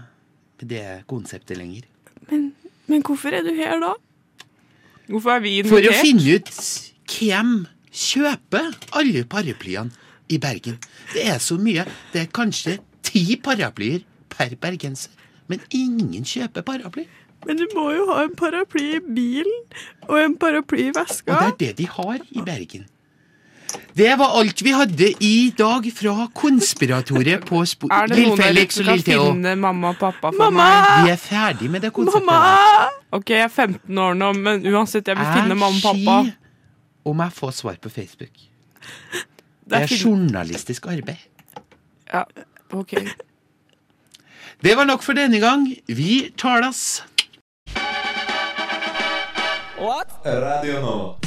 med 0.60 0.70
det 0.72 0.84
konseptet 1.10 1.58
lenger. 1.60 1.84
men, 2.30 2.50
men 2.86 3.02
hvorfor 3.04 3.36
er 3.36 3.44
du 3.44 3.52
her 3.54 3.78
da? 3.82 3.92
Hvorfor 5.10 5.36
er 5.36 5.42
vi 5.44 5.52
For 5.68 5.84
å 5.86 5.92
finne 5.94 6.38
ut 6.38 6.50
hvem 7.12 7.52
kjøper 7.94 8.72
alle 8.98 9.22
paraplyene 9.30 9.92
i 10.28 10.38
Bergen. 10.42 10.78
Det 11.14 11.26
er 11.28 11.38
så 11.42 11.58
mye. 11.60 11.84
Det 12.12 12.24
er 12.24 12.32
kanskje 12.34 12.78
ti 13.06 13.36
paraplyer 13.42 14.02
per 14.32 14.56
bergenser. 14.60 15.12
Men 15.48 15.62
ingen 15.70 16.24
kjøper 16.26 16.64
paraply. 16.66 17.06
Men 17.46 17.60
du 17.60 17.66
må 17.76 17.90
jo 17.94 18.08
ha 18.10 18.24
en 18.26 18.34
paraply 18.34 18.96
i 18.96 19.00
bilen 19.06 19.56
og 20.08 20.18
en 20.18 20.34
paraply 20.40 20.88
i 20.88 20.92
veska. 20.96 21.30
Og 21.30 21.38
det 21.38 21.48
er 21.52 21.58
det 21.62 21.72
de 21.78 21.86
har 21.92 22.18
i 22.30 22.42
Bergen. 22.42 22.86
Det 23.96 24.12
var 24.18 24.34
alt 24.38 24.60
vi 24.64 24.72
hadde 24.72 25.08
i 25.24 25.52
dag 25.58 25.86
fra 25.94 26.26
konspiratoriet 26.34 27.44
på 27.48 27.60
Spor... 27.68 27.90
Er 27.96 28.08
det 28.10 28.18
noen 28.24 28.40
der 28.40 28.56
ute 28.56 28.84
kan 28.86 29.02
finne 29.04 29.54
mamma 29.60 29.90
og 29.94 29.98
pappa 30.00 30.30
for 30.32 30.38
Mamma! 30.38 30.66
meg? 30.66 31.06
Vi 31.06 31.12
er 31.14 31.20
ferdig 31.20 31.70
med 31.70 31.84
det 31.84 31.92
konseptet. 31.96 32.26
Mamma! 32.26 32.90
Ok, 33.16 33.30
jeg 33.34 33.44
er 33.46 33.52
15 33.52 34.02
år 34.06 34.18
nå, 34.18 34.32
men 34.38 34.66
uansett, 34.72 35.08
jeg 35.08 35.18
vil 35.18 35.32
finne 35.34 35.58
mamma 35.58 35.92
og 35.92 36.02
pappa. 36.04 36.18
om 37.06 37.22
jeg 37.26 37.36
får 37.38 37.56
svar 37.60 37.78
på 37.82 37.92
Facebook. 37.92 38.46
Det 39.70 39.82
er 39.82 40.04
journalistisk 40.04 40.86
arbeid. 40.86 41.16
Ja, 42.12 42.22
ok. 42.70 42.94
Det 44.62 44.76
var 44.76 44.84
nok 44.84 45.02
for 45.02 45.12
denne 45.12 45.40
gang. 45.40 45.66
Vi 45.86 46.32
talas. 46.38 47.04
Radio 50.26 50.80
Nova. 50.80 51.25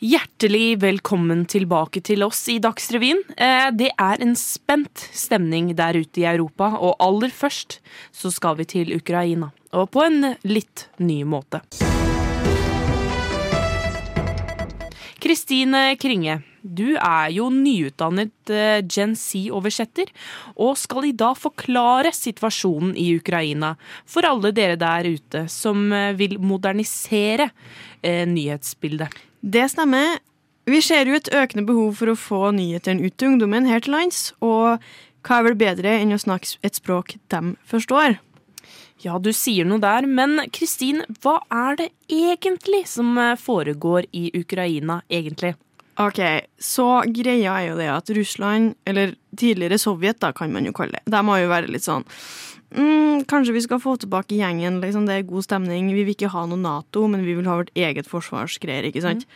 Hjertelig 0.00 0.78
velkommen 0.80 1.42
tilbake 1.44 2.00
til 2.00 2.22
oss 2.24 2.38
i 2.48 2.54
Dagsrevyen. 2.56 3.18
Eh, 3.36 3.68
Det 3.76 3.90
er 4.00 4.22
en 4.24 4.32
spent 4.32 4.96
stemning 5.12 5.76
der 5.76 5.92
ute 5.92 6.22
i 6.22 6.24
Europa, 6.24 6.70
og 6.80 6.96
aller 6.98 7.28
først 7.28 7.80
så 8.10 8.32
skal 8.32 8.56
vi 8.56 8.64
til 8.64 8.96
Ukraina. 8.96 9.52
Og 9.76 9.90
på 9.90 10.00
en 10.06 10.36
litt 10.42 10.88
ny 10.96 11.20
måte. 11.28 11.60
Kristine 15.20 15.98
Kringe, 16.00 16.40
du 16.64 16.96
er 16.96 17.28
jo 17.36 17.50
nyutdannet 17.52 18.48
eh, 18.48 18.80
Gen 18.80 19.12
Z-oversetter, 19.14 20.08
og 20.56 20.78
skal 20.80 21.10
i 21.10 21.12
dag 21.12 21.36
forklare 21.36 22.08
situasjonen 22.16 22.96
i 22.96 23.18
Ukraina 23.20 23.76
for 24.06 24.24
alle 24.24 24.50
dere 24.50 24.80
der 24.80 25.12
ute 25.12 25.44
som 25.52 25.92
eh, 25.92 26.14
vil 26.16 26.40
modernisere 26.40 27.50
nyhetsbildet. 28.00 29.29
Det 29.40 29.68
stemmer. 29.72 30.18
Vi 30.68 30.80
ser 30.84 31.08
jo 31.08 31.16
et 31.16 31.30
økende 31.32 31.64
behov 31.66 31.94
for 31.98 32.12
å 32.12 32.18
få 32.18 32.50
nyhetene 32.54 33.06
ut 33.06 33.16
til 33.18 33.32
ungdommen 33.32 33.68
her 33.68 33.80
til 33.82 33.96
lands, 33.96 34.30
og 34.44 34.82
hva 35.26 35.38
er 35.38 35.46
vel 35.48 35.56
bedre 35.58 35.94
enn 35.98 36.14
å 36.14 36.20
snakke 36.20 36.60
et 36.66 36.76
språk 36.76 37.16
de 37.32 37.54
forstår? 37.68 38.18
Ja, 39.00 39.16
du 39.16 39.32
sier 39.32 39.64
noe 39.64 39.80
der, 39.80 40.04
men 40.04 40.36
Kristin, 40.52 41.00
hva 41.24 41.38
er 41.48 41.78
det 41.80 41.88
egentlig 42.12 42.84
som 42.90 43.16
eh, 43.16 43.32
foregår 43.40 44.04
i 44.12 44.28
Ukraina, 44.36 45.00
egentlig? 45.08 45.54
Ok, 46.00 46.20
så 46.60 47.02
greia 47.08 47.56
er 47.56 47.70
jo 47.70 47.78
det 47.80 47.88
at 47.92 48.12
Russland, 48.16 48.74
eller 48.88 49.16
tidligere 49.36 49.80
Sovjet 49.80 50.20
da, 50.20 50.34
kan 50.36 50.52
man 50.52 50.68
jo 50.68 50.76
kalle 50.76 51.00
det, 51.00 51.12
de 51.12 51.24
må 51.24 51.40
jo 51.40 51.48
være 51.50 51.72
litt 51.72 51.84
sånn 51.84 52.04
mm, 52.76 53.24
Kanskje 53.30 53.54
vi 53.54 53.62
skal 53.64 53.80
få 53.82 53.96
tilbake 54.00 54.38
gjengen, 54.38 54.80
liksom, 54.82 55.06
det 55.08 55.14
er 55.18 55.28
god 55.28 55.46
stemning. 55.46 55.90
Vi 55.94 56.04
vil 56.06 56.16
ikke 56.16 56.32
ha 56.32 56.46
noe 56.48 56.60
Nato, 56.60 57.06
men 57.10 57.24
vi 57.26 57.36
vil 57.38 57.48
ha 57.50 57.58
vårt 57.60 57.74
eget 57.78 58.08
forsvarsgreier, 58.10 58.88
ikke 58.88 59.04
sant? 59.04 59.26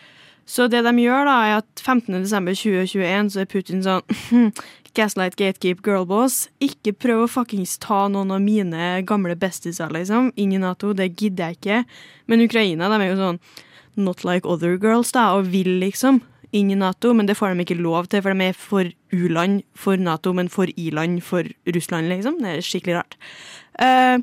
Så 0.46 0.68
det 0.68 0.82
de 0.84 0.92
gjør, 1.00 1.24
da, 1.24 1.36
er 1.46 1.58
at 1.62 1.82
15.12.2021 1.82 3.30
så 3.32 3.44
er 3.44 3.50
Putin 3.50 3.84
sånn 3.84 4.50
Gaslight, 4.94 5.34
gatekeep, 5.34 5.80
girlboss. 5.82 6.44
Ikke 6.62 6.92
prøv 6.94 7.24
å 7.24 7.30
fuckings 7.30 7.72
ta 7.82 8.04
noen 8.12 8.30
av 8.30 8.42
mine 8.44 9.00
gamle 9.08 9.34
bestiser, 9.34 9.90
liksom, 9.90 10.30
inn 10.38 10.52
i 10.54 10.60
Nato. 10.62 10.92
Det 10.94 11.08
gidder 11.16 11.50
jeg 11.50 11.58
ikke. 11.58 11.80
Men 12.30 12.44
Ukraina, 12.44 12.90
de 12.92 13.00
er 13.00 13.10
jo 13.10 13.16
sånn 13.18 13.40
not 13.98 14.22
like 14.26 14.46
other 14.46 14.76
girls, 14.78 15.10
da, 15.14 15.32
og 15.34 15.50
vil 15.50 15.80
liksom 15.82 16.22
inn 16.54 16.70
i 16.70 16.78
Nato, 16.78 17.12
men 17.16 17.28
det 17.28 17.36
får 17.38 17.54
de 17.54 17.64
ikke 17.64 17.80
lov 17.80 18.08
til, 18.10 18.22
for 18.24 18.34
de 18.34 18.48
er 18.48 18.56
for 18.58 18.90
u-land 19.14 19.62
for 19.78 20.00
Nato, 20.00 20.32
men 20.36 20.50
for 20.52 20.70
i-land 20.80 21.20
for 21.26 21.48
Russland, 21.74 22.10
liksom. 22.12 22.38
Det 22.42 22.52
er 22.52 22.64
skikkelig 22.64 23.00
rart. 23.00 23.18
Uh, 23.80 24.22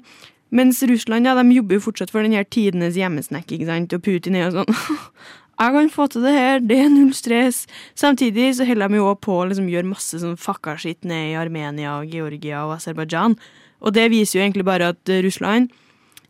mens 0.55 0.81
Russland, 0.87 1.27
ja, 1.27 1.35
de 1.37 1.57
jobber 1.57 1.77
jo 1.77 1.85
fortsatt 1.87 2.13
for 2.13 2.23
den 2.25 2.35
her 2.35 2.47
tidenes 2.47 2.97
hjemmesnekk, 2.99 3.51
ikke 3.55 3.69
sant, 3.69 3.95
og 3.95 4.03
Putin 4.07 4.39
er 4.39 4.49
jo 4.49 4.61
sånn 4.61 4.75
Jeg 5.61 5.75
kan 5.75 5.91
få 5.93 6.07
til 6.09 6.23
det 6.25 6.31
her, 6.33 6.61
det 6.65 6.77
er 6.81 6.87
null 6.89 7.11
stress. 7.13 7.67
Samtidig 7.93 8.47
så 8.57 8.65
holder 8.65 8.89
de 8.89 8.97
jo 8.97 9.11
på 9.21 9.35
å 9.37 9.43
liksom 9.45 9.67
gjøre 9.69 9.91
masse 9.91 10.17
sånn 10.17 10.39
fucka 10.41 10.73
skitt 10.81 11.05
ned 11.05 11.35
i 11.35 11.35
Armenia 11.37 11.99
og 11.99 12.09
Georgia 12.09 12.63
og 12.65 12.79
Aserbajdsjan. 12.79 13.35
Og 13.85 13.93
det 13.93 14.07
viser 14.09 14.39
jo 14.39 14.41
egentlig 14.47 14.65
bare 14.65 14.89
at 14.95 15.11
Russland 15.21 15.69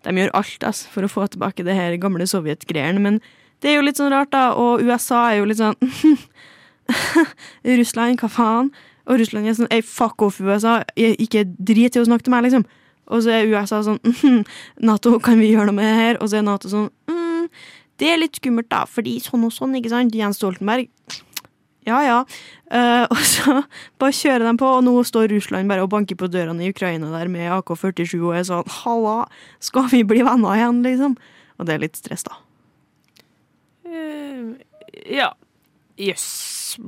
de 0.04 0.14
gjør 0.18 0.34
alt 0.36 0.66
altså, 0.68 0.90
for 0.92 1.08
å 1.08 1.12
få 1.14 1.30
tilbake 1.32 1.64
det 1.64 1.78
her 1.78 1.96
gamle 2.02 2.28
sovjetgreiene, 2.28 3.00
men 3.00 3.22
det 3.62 3.70
er 3.72 3.76
jo 3.80 3.86
litt 3.86 3.98
sånn 4.00 4.12
rart, 4.14 4.32
da, 4.34 4.52
og 4.58 4.82
USA 4.82 5.30
er 5.32 5.38
jo 5.42 5.46
litt 5.50 5.60
sånn 5.62 5.76
Russland, 7.80 8.20
hva 8.22 8.30
faen? 8.32 8.72
Og 9.10 9.20
Russland 9.22 9.48
er 9.50 9.56
sånn 9.58 9.72
Ei, 9.74 9.82
fuck 9.86 10.22
off, 10.26 10.40
USA. 10.42 10.84
Jeg- 10.98 11.18
Ikke 11.20 11.44
drit 11.58 11.96
i 11.96 12.00
å 12.02 12.06
snakke 12.08 12.24
til 12.28 12.32
meg, 12.36 12.44
liksom. 12.46 12.66
Og 13.12 13.24
så 13.26 13.32
er 13.42 13.50
USA 13.50 13.82
sånn 13.84 14.00
Nato, 14.80 15.18
kan 15.20 15.40
vi 15.40 15.52
gjøre 15.54 15.68
noe 15.72 15.76
med 15.80 15.86
det 15.90 15.98
her? 16.00 16.18
Og 16.22 16.30
så 16.32 16.38
er 16.40 16.46
Nato 16.48 16.70
sånn 16.72 16.90
mm, 17.10 17.50
Det 17.98 18.08
er 18.14 18.18
litt 18.22 18.38
skummelt, 18.40 18.70
da, 18.70 18.86
fordi 18.86 19.20
sånn 19.22 19.44
og 19.46 19.52
sånn, 19.54 19.76
ikke 19.78 19.90
sant? 19.94 20.16
Jens 20.16 20.38
Stoltenberg. 20.40 20.88
Ja, 21.86 21.98
ja. 22.06 22.20
Uh, 22.72 23.08
og 23.10 23.18
så 23.26 23.56
bare 24.00 24.14
kjører 24.14 24.46
de 24.46 24.54
på, 24.62 24.68
og 24.70 24.84
nå 24.86 24.94
står 25.06 25.32
Russland 25.34 25.68
bare 25.70 25.82
og 25.84 25.90
banker 25.90 26.16
på 26.16 26.30
dørene 26.30 26.62
i 26.68 26.70
Ukraina 26.70 27.10
der 27.12 27.28
med 27.28 27.50
AK-47 27.58 28.20
og 28.22 28.36
er 28.38 28.46
sånn 28.48 28.68
Halla, 28.84 29.26
skal 29.60 29.90
vi 29.90 30.04
bli 30.08 30.22
venner 30.26 30.54
igjen, 30.60 30.84
liksom? 30.86 31.18
Og 31.58 31.66
det 31.68 31.74
er 31.76 31.82
litt 31.84 31.98
stress, 31.98 32.24
da. 32.30 32.38
Eh, 33.92 34.56
ja. 35.18 35.32
Jøss. 36.02 36.28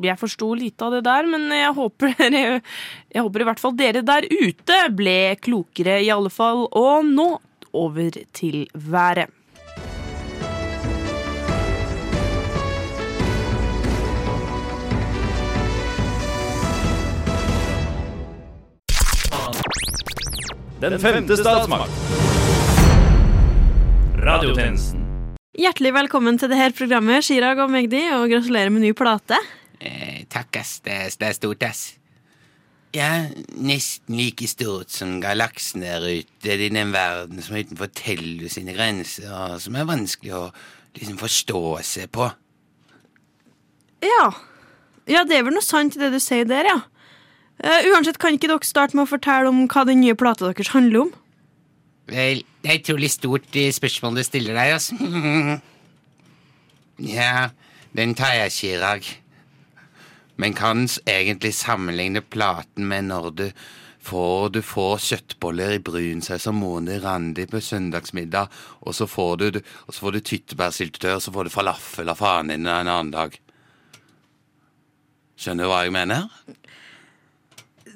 Jeg 0.01 0.15
forsto 0.17 0.47
lite 0.55 0.85
av 0.87 0.95
det 0.95 1.03
der, 1.05 1.27
men 1.27 1.49
jeg 1.51 1.75
håper, 1.75 2.15
dere, 2.17 2.61
jeg 3.11 3.25
håper 3.25 3.43
i 3.43 3.47
hvert 3.49 3.61
fall 3.61 3.77
dere 3.77 4.01
der 4.05 4.27
ute 4.31 4.79
ble 4.95 5.35
klokere, 5.43 5.99
i 6.01 6.11
alle 6.13 6.31
fall. 6.33 6.65
Og 6.71 7.05
nå 7.05 7.29
over 7.73 8.21
til 8.33 8.67
været. 8.73 9.29
Den 20.83 20.99
femte 20.99 21.37
statsmakt. 21.39 21.91
Radiotjenesten. 24.19 25.02
Hjertelig 25.53 25.91
velkommen 25.93 26.39
til 26.41 26.49
dette 26.49 26.73
programmet, 26.73 27.21
Chirag 27.27 27.59
og 27.61 27.69
Magdi, 27.69 27.99
og 28.15 28.23
gratulerer 28.31 28.71
med 28.73 28.81
ny 28.81 28.89
plate. 28.97 29.37
Eh, 29.77 30.23
takk, 30.25 30.57
ass. 30.57 30.79
Det, 30.81 30.95
det 31.21 31.27
er 31.27 31.35
stort, 31.37 31.65
ass. 31.67 31.81
Ja, 32.97 33.27
nesten 33.53 34.17
like 34.17 34.49
stort 34.49 34.89
som 34.89 35.19
galaksen 35.21 35.85
der 35.85 36.01
ute. 36.01 36.55
i 36.57 36.71
den 36.73 36.89
verden 36.89 37.37
som 37.45 37.53
er 37.53 37.67
utenfor 37.67 37.91
Tellu 37.93 38.49
sine 38.49 38.73
grenser, 38.73 39.29
og 39.29 39.61
som 39.61 39.77
er 39.77 39.85
vanskelig 39.85 40.33
å 40.33 40.43
liksom 40.97 41.21
forstå 41.21 41.61
seg 41.85 42.09
på. 42.09 42.31
Ja. 44.01 44.25
ja, 45.05 45.21
det 45.21 45.37
er 45.37 45.45
vel 45.45 45.53
noe 45.53 45.61
sant 45.61 45.93
i 45.93 46.01
det 46.01 46.15
du 46.15 46.19
sier 46.19 46.49
der, 46.49 46.65
ja. 46.65 46.79
Uh, 47.61 47.93
uansett, 47.93 48.17
kan 48.17 48.33
ikke 48.33 48.49
dere 48.49 48.65
starte 48.65 48.97
med 48.97 49.05
å 49.05 49.13
fortelle 49.13 49.53
om 49.53 49.67
hva 49.69 49.85
den 49.85 50.01
nye 50.01 50.17
plata 50.17 50.49
deres 50.49 50.73
handler 50.73 51.05
om? 51.05 51.13
Vel, 52.11 52.41
det 52.61 52.69
er 52.69 52.79
et 52.79 52.83
utrolig 52.83 53.09
stort 53.13 53.45
de 53.55 53.69
spørsmål 53.71 54.19
du 54.19 54.23
stiller 54.27 54.57
deg, 54.57 54.73
altså. 54.75 54.97
ja, 57.17 57.49
den 57.95 58.15
tar 58.19 58.35
jeg, 58.35 58.51
ikke 58.51 58.73
i 58.73 58.81
dag. 58.81 59.07
Men 60.35 60.57
kan 60.57 60.83
egentlig 61.07 61.53
sammenligne 61.55 62.21
platen 62.21 62.89
med 62.89 63.07
når 63.07 63.29
du 63.37 63.45
får, 64.03 64.49
du 64.49 64.59
får 64.65 64.97
kjøttboller 65.05 65.77
i 65.77 65.83
brunsaus 65.83 66.49
og 66.51 66.57
Moni 66.57 66.97
Randi 66.99 67.45
på 67.47 67.61
søndagsmiddag, 67.63 68.51
og 68.83 68.97
så 68.97 69.07
får 69.07 69.33
du, 69.39 69.61
og 69.87 70.13
du 70.13 70.19
tyttebærsyltetøy, 70.19 71.13
og 71.15 71.23
så 71.23 71.31
får 71.31 71.47
du 71.47 71.53
falafel 71.53 72.11
av 72.11 72.19
faren 72.19 72.51
din 72.51 72.67
en 72.67 72.91
annen 72.91 73.13
dag. 73.13 73.37
Skjønner 75.39 75.65
du 75.65 75.71
hva 75.71 75.85
jeg 75.85 75.95
mener? 75.95 76.27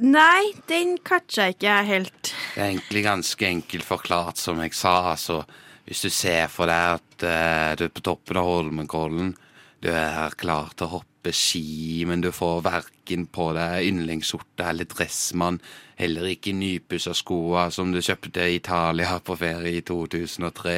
Nei, 0.03 0.51
den 0.69 0.97
catcha 1.05 1.47
ikke 1.51 1.65
jeg 1.65 1.87
helt. 1.87 2.31
Det 2.53 2.61
er 2.61 2.69
egentlig 2.69 3.03
ganske 3.07 3.47
enkelt 3.47 3.85
forklart, 3.87 4.37
som 4.37 4.61
jeg 4.61 4.75
sa. 4.77 5.13
Altså, 5.15 5.41
hvis 5.87 6.03
du 6.05 6.11
ser 6.13 6.51
for 6.53 6.69
deg 6.69 6.99
at 6.99 7.25
uh, 7.25 7.75
du 7.79 7.87
er 7.87 7.93
på 7.93 8.03
toppen 8.05 8.37
av 8.37 8.49
Holmenkollen, 8.49 9.33
du 9.81 9.89
er 9.93 10.33
klar 10.37 10.71
til 10.75 10.87
å 10.87 10.97
hoppe 10.99 11.33
ski, 11.35 12.05
men 12.09 12.21
du 12.23 12.29
får 12.33 12.63
verken 12.65 13.25
på 13.33 13.49
deg 13.57 13.89
yndlingsskjorte 13.89 14.69
eller 14.69 14.89
dressmann, 14.89 15.59
heller 15.97 16.29
ikke 16.29 16.53
nypussa 16.55 17.13
skoa 17.17 17.67
som 17.73 17.91
du 17.93 18.01
kjøpte 18.01 18.45
i 18.45 18.57
Italia 18.57 19.17
på 19.23 19.37
ferie 19.37 19.79
i 19.79 19.83
2003. 19.85 20.77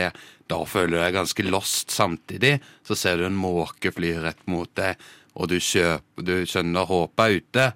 Da 0.49 0.59
føler 0.67 0.95
du 0.95 0.99
deg 1.03 1.15
ganske 1.15 1.47
lost. 1.47 1.91
Samtidig 1.95 2.57
så 2.87 2.97
ser 2.97 3.19
du 3.19 3.27
en 3.27 3.39
måke 3.39 3.91
fly 3.95 4.15
rett 4.23 4.43
mot 4.51 4.71
deg, 4.79 4.99
og 5.35 5.51
du, 5.51 5.59
kjøper, 5.63 6.25
du 6.25 6.35
skjønner 6.47 6.87
håpet 6.89 7.25
er 7.25 7.39
ute. 7.39 7.71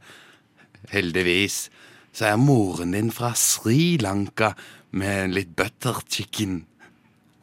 Heldigvis 0.91 1.67
så 2.13 2.29
er 2.29 2.41
moren 2.41 2.93
din 2.93 3.09
fra 3.13 3.31
Sri 3.37 3.97
Lanka 4.01 4.51
med 4.93 5.33
litt 5.33 5.55
butter 5.57 6.03
chicken. 6.05 6.61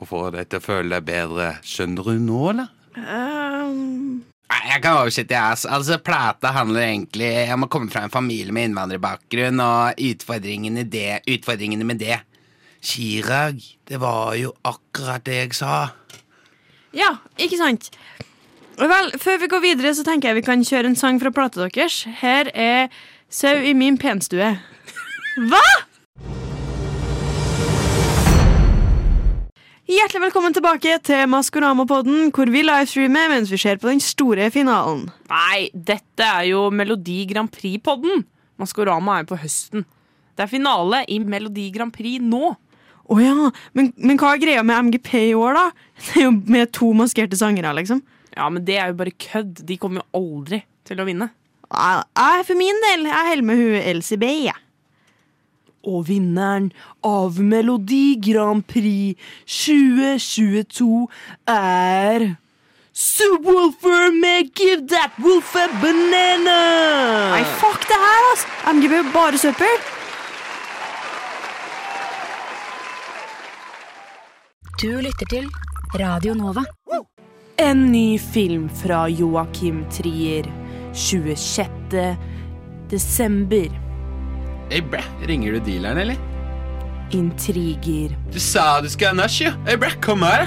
Og 0.00 0.08
får 0.08 0.36
deg 0.36 0.50
til 0.50 0.60
å 0.60 0.64
føle 0.64 0.92
deg 0.94 1.08
bedre. 1.08 1.48
Skjønner 1.66 2.06
du 2.06 2.20
nå, 2.22 2.42
eller? 2.52 2.70
Um... 2.96 4.20
Nei, 4.50 4.62
Jeg 4.72 4.82
kan 4.82 4.98
oversette, 4.98 5.34
jeg. 5.34 5.42
ass. 5.42 5.66
Altså, 5.66 5.98
Plata 6.02 6.50
handler 6.54 6.86
egentlig 6.88 7.30
om 7.54 7.66
å 7.66 7.70
komme 7.70 7.90
fra 7.92 8.02
en 8.06 8.14
familie 8.14 8.54
med 8.54 8.70
innvandrerbakgrunn 8.70 9.62
og 9.62 10.00
utfordringene, 10.10 10.86
det, 10.90 11.20
utfordringene 11.30 11.86
med 11.86 12.00
det. 12.02 12.18
Chirag, 12.82 13.60
det 13.86 14.00
var 14.00 14.34
jo 14.40 14.54
akkurat 14.66 15.22
det 15.26 15.36
jeg 15.36 15.58
sa. 15.60 15.92
Ja, 16.96 17.12
ikke 17.38 17.60
sant? 17.60 17.90
Vel, 18.80 19.12
før 19.20 19.38
vi 19.42 19.50
går 19.52 19.62
videre, 19.62 19.92
så 19.94 20.02
tenker 20.06 20.30
jeg 20.30 20.40
vi 20.40 20.46
kan 20.46 20.64
kjøre 20.64 20.90
en 20.90 20.98
sang 20.98 21.20
fra 21.22 21.30
plata 21.34 21.66
deres. 21.66 22.02
Her 22.22 22.48
er 22.54 22.88
Sau 23.30 23.60
i 23.62 23.70
min 23.78 23.94
penstue. 23.94 24.46
Hva?! 25.38 25.66
Hjertelig 29.86 30.22
velkommen 30.24 30.56
tilbake 30.56 30.96
til 31.06 31.28
Maskorama-podden, 31.30 32.32
hvor 32.34 32.50
vi 32.50 32.64
livestreamer 32.66 33.30
mens 33.30 33.52
vi 33.54 33.60
ser 33.62 33.78
på 33.78 33.86
den 33.86 34.02
store 34.02 34.50
finalen. 34.50 35.06
Nei, 35.30 35.70
dette 35.70 36.26
er 36.26 36.48
jo 36.48 36.64
Melodi 36.74 37.20
Grand 37.30 37.54
Prix-podden. 37.54 38.26
Maskorama 38.58 39.20
er 39.20 39.22
jo 39.22 39.30
på 39.30 39.40
høsten. 39.44 39.86
Det 40.34 40.48
er 40.48 40.50
finale 40.50 41.04
i 41.06 41.22
Melodi 41.22 41.70
Grand 41.70 41.94
Prix 41.94 42.18
nå. 42.26 42.56
Å 43.10 43.22
ja, 43.22 43.50
men, 43.78 43.92
men 43.94 44.18
hva 44.18 44.34
er 44.34 44.42
greia 44.42 44.66
med 44.66 44.90
MGP 44.90 45.10
i 45.28 45.34
år, 45.38 45.54
da? 45.54 45.68
Det 46.02 46.18
er 46.18 46.26
jo 46.26 46.34
med 46.50 46.74
to 46.74 46.90
maskerte 46.98 47.38
sangere, 47.38 47.78
liksom. 47.78 48.02
Ja, 48.34 48.50
men 48.50 48.66
det 48.66 48.82
er 48.82 48.90
jo 48.90 48.98
bare 49.04 49.14
kødd. 49.14 49.62
De 49.70 49.78
kommer 49.78 50.02
jo 50.02 50.18
aldri 50.18 50.64
til 50.90 50.98
å 50.98 51.06
vinne. 51.06 51.30
Jeg, 51.70 52.02
jeg, 52.18 52.44
for 52.46 52.58
min 52.58 52.82
del, 52.82 53.06
jeg 53.06 53.28
holder 53.28 53.46
med 53.46 53.56
hun 53.62 53.74
Elsie 53.92 54.18
Bay, 54.18 54.44
jeg. 54.48 54.58
Og 55.86 56.02
vinneren 56.10 56.72
av 57.06 57.38
Melodi 57.40 58.18
Grand 58.20 58.64
Prix 58.68 59.16
2022 59.46 61.06
er 61.48 62.26
Subwoolfer 62.92 64.10
med 64.12 64.50
Give 64.58 64.82
That 64.90 65.16
Wolf 65.24 65.54
a 65.56 65.68
Banana! 65.80 66.58
Nei, 67.36 67.44
fuck 67.62 67.86
det 67.88 67.96
her, 68.02 68.28
altså! 68.32 68.50
MGP 68.74 68.98
er 68.98 69.12
bare 69.14 69.40
søppel. 69.40 69.80
Du 74.82 74.90
lytter 75.00 75.26
til 75.30 75.48
Radio 76.00 76.34
Nova. 76.34 76.66
En 77.60 77.86
ny 77.92 78.18
film 78.18 78.68
fra 78.82 79.06
Joakim 79.08 79.84
Trier. 79.92 80.59
26. 80.92 82.16
desember. 82.90 83.68
Hey, 84.70 84.80
bræ, 84.90 85.00
ringer 85.28 85.52
du 85.52 85.58
dealeren, 85.66 85.98
eller? 85.98 86.16
Intriger, 87.12 88.10
Du 88.32 88.38
sa 88.40 88.80
du 88.80 88.88
skulle 88.88 89.08
ha 89.08 89.14
nach, 89.14 89.40
jo. 89.40 89.50
Hey, 89.66 89.76
bræ, 89.78 89.90
kom 90.02 90.22
her, 90.22 90.46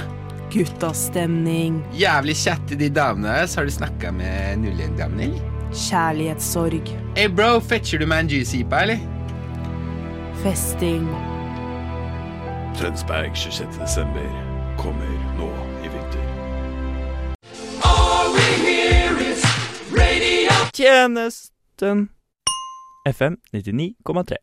guttastemning, 0.52 1.82
Jævlig 1.98 2.36
chatte 2.36 2.76
de 2.78 2.88
damene 2.88 3.28
deres. 3.28 3.54
Har 3.54 3.64
du 3.64 3.70
snakka 3.70 4.10
med 4.12 4.56
01-damene, 4.64 5.22
eller? 5.22 5.50
kjærlighetssorg, 5.74 6.88
Hey, 7.16 7.28
bro, 7.28 7.58
fetcher 7.60 7.98
du 7.98 8.06
meg 8.06 8.20
en 8.24 8.28
juicy 8.30 8.56
ipa, 8.62 8.82
eller? 8.82 8.98
festing, 10.42 11.08
Tønsberg 12.74 13.36
26. 13.36 13.78
desember 13.80 14.26
kommer 14.78 15.10
nå 15.38 15.48
Tjenesten 20.84 22.08
FM 23.08 23.38
99,3. 23.52 24.36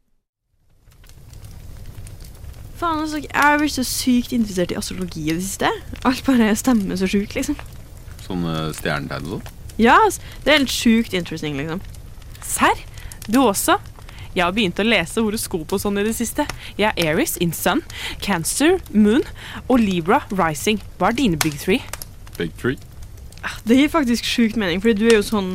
Faen, 2.80 3.00
altså, 3.04 3.18
jeg 3.18 3.30
har 3.36 3.60
blitt 3.62 3.76
så 3.76 3.84
sykt 3.86 4.32
interessert 4.34 4.72
i 4.74 4.78
astrologi 4.80 5.28
i 5.28 5.36
det 5.36 5.44
siste. 5.46 5.70
Alt 6.02 6.24
bare 6.26 6.48
stemmer 6.58 6.98
så 6.98 7.06
sjukt, 7.12 7.36
liksom. 7.38 7.60
Sånne 8.26 8.72
stjernetegn 8.74 9.28
og 9.28 9.36
sånn? 9.36 9.52
Ja, 9.78 10.00
det 10.42 10.50
er 10.50 10.58
helt 10.64 10.74
sjukt 10.74 11.14
interesting, 11.14 11.60
liksom. 11.60 11.84
Serr? 12.42 12.82
Du 13.28 13.44
også? 13.44 13.76
Jeg 14.34 14.42
har 14.42 14.56
begynt 14.56 14.82
å 14.82 14.86
lese 14.88 15.22
horoskop 15.22 15.76
og 15.78 15.84
sånn 15.84 16.02
i 16.02 16.08
det 16.08 16.16
siste. 16.18 16.48
Jeg 16.80 16.90
er 16.90 17.12
Aries 17.12 17.36
in 17.38 17.54
Sun, 17.54 17.84
Cancer, 18.26 18.80
Moon 18.90 19.22
og 19.68 19.78
Libra 19.84 20.24
Rising. 20.34 20.82
Hva 20.98 21.12
er 21.12 21.20
dine 21.22 21.38
big 21.38 21.62
three? 21.62 21.86
Big 22.40 22.58
three? 22.58 22.82
Det 23.70 23.78
gir 23.78 23.94
faktisk 23.94 24.26
sjukt 24.26 24.58
mening, 24.58 24.82
fordi 24.82 25.04
du 25.04 25.12
er 25.12 25.20
jo 25.20 25.30
sånn 25.30 25.54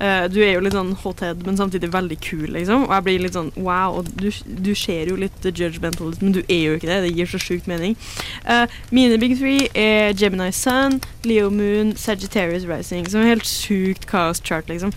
eh, 0.00 0.26
Du 0.32 0.38
er 0.44 0.54
jo 0.54 0.62
litt 0.64 0.76
sånn 0.76 0.94
hothead, 1.02 1.42
men 1.46 1.58
samtidig 1.58 1.92
veldig 1.94 2.18
kul, 2.24 2.46
liksom. 2.56 2.86
Og 2.86 2.94
jeg 2.94 3.06
blir 3.06 3.24
litt 3.24 3.36
sånn 3.38 3.52
wow, 3.56 3.98
og 4.00 4.10
du, 4.20 4.28
du 4.44 4.72
ser 4.78 5.10
jo 5.10 5.18
litt 5.20 5.48
judgmental 5.50 6.12
ut, 6.14 6.22
men 6.22 6.36
du 6.36 6.42
er 6.44 6.62
jo 6.62 6.76
ikke 6.78 6.90
det. 6.90 7.00
Det 7.06 7.14
gir 7.16 7.32
så 7.32 7.40
sjukt 7.42 7.68
mening. 7.70 7.96
Uh, 8.44 8.64
mine 8.94 9.18
big 9.22 9.36
three 9.40 9.68
er 9.74 10.16
Gemini 10.16 10.52
Sun, 10.54 11.00
Leo 11.26 11.50
Moon, 11.50 11.94
Sagittarius 11.96 12.68
Rising, 12.68 13.08
som 13.10 13.22
er 13.22 13.34
helt 13.34 13.48
sjukt 13.48 14.08
kaos 14.10 14.42
chart, 14.44 14.70
liksom. 14.72 14.94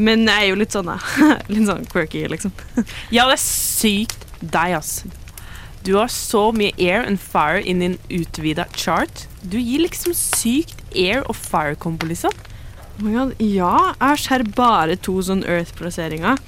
Men 0.00 0.24
jeg 0.24 0.46
er 0.46 0.52
jo 0.52 0.60
litt 0.60 0.74
sånn, 0.74 0.88
da. 0.88 0.98
litt 1.52 1.66
sånn 1.68 1.88
quirky, 1.92 2.24
liksom. 2.30 2.54
Ja, 3.14 3.26
det 3.28 3.36
er 3.36 3.42
sykt 3.44 4.24
deg, 4.40 4.78
ass. 4.78 5.02
Du 5.82 5.96
har 5.96 6.08
så 6.14 6.52
mye 6.54 6.70
air 6.78 7.02
and 7.02 7.18
fire 7.20 7.58
i 7.60 7.74
din 7.74 7.98
utvida 8.06 8.68
chart. 8.78 9.26
Du 9.42 9.58
gir 9.58 9.82
liksom 9.82 10.14
sykt 10.14 10.78
air 10.94 11.24
og 11.26 11.34
fire-kombo, 11.36 12.06
liksom. 12.06 12.34
Oh 12.98 13.04
my 13.06 13.12
god, 13.14 13.32
ja, 13.40 13.72
jeg 14.00 14.18
ser 14.22 14.44
bare 14.56 14.96
to 15.00 15.14
sånn 15.24 15.44
Earth-plasseringer. 15.48 16.38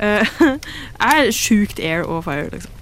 Eh, 0.00 0.36
jeg 1.02 1.24
er 1.26 1.32
sjukt 1.34 1.80
air 1.82 2.04
og 2.06 2.22
fire, 2.28 2.48
liksom. 2.54 2.76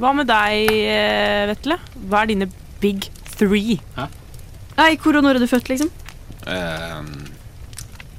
Hva 0.00 0.14
med 0.16 0.30
deg, 0.30 0.70
eh, 0.88 1.44
Vetle? 1.50 1.76
Hva 2.08 2.22
er 2.24 2.30
dine 2.32 2.48
big 2.80 3.10
three? 3.36 3.76
Nei, 4.78 4.94
hvor 5.02 5.18
og 5.18 5.26
når 5.26 5.36
er 5.36 5.44
du 5.44 5.50
født, 5.50 5.68
liksom? 5.68 5.90
Ehm, 6.48 7.10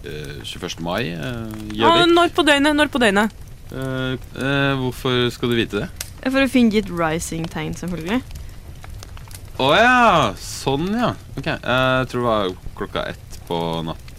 uh, 0.05 0.35
21. 0.45 0.75
mai, 0.85 1.07
uh, 1.17 1.47
Ah, 1.49 1.71
Gjøvik. 1.73 2.11
når 2.13 2.35
på 2.37 2.45
døgnet? 2.45 2.77
Når 2.77 2.91
på 2.93 3.01
døgnet? 3.01 3.33
Eh, 3.71 4.13
eh, 4.37 4.75
hvorfor 4.77 5.29
skal 5.33 5.49
du 5.49 5.55
vite 5.57 5.79
det? 5.81 5.89
For 6.27 6.43
å 6.43 6.49
finne 6.51 6.73
ditt 6.75 6.89
rising-tegn, 6.93 7.73
selvfølgelig. 7.79 8.19
Å 9.61 9.67
ja, 9.77 9.97
sånn 10.37 10.89
ja. 10.93 11.13
Ok, 11.39 11.47
eh, 11.47 11.57
Jeg 11.63 12.09
tror 12.11 12.21
det 12.21 12.27
var 12.29 12.53
klokka 12.77 13.05
ett 13.15 13.39
på 13.47 13.57
natta. 13.89 14.10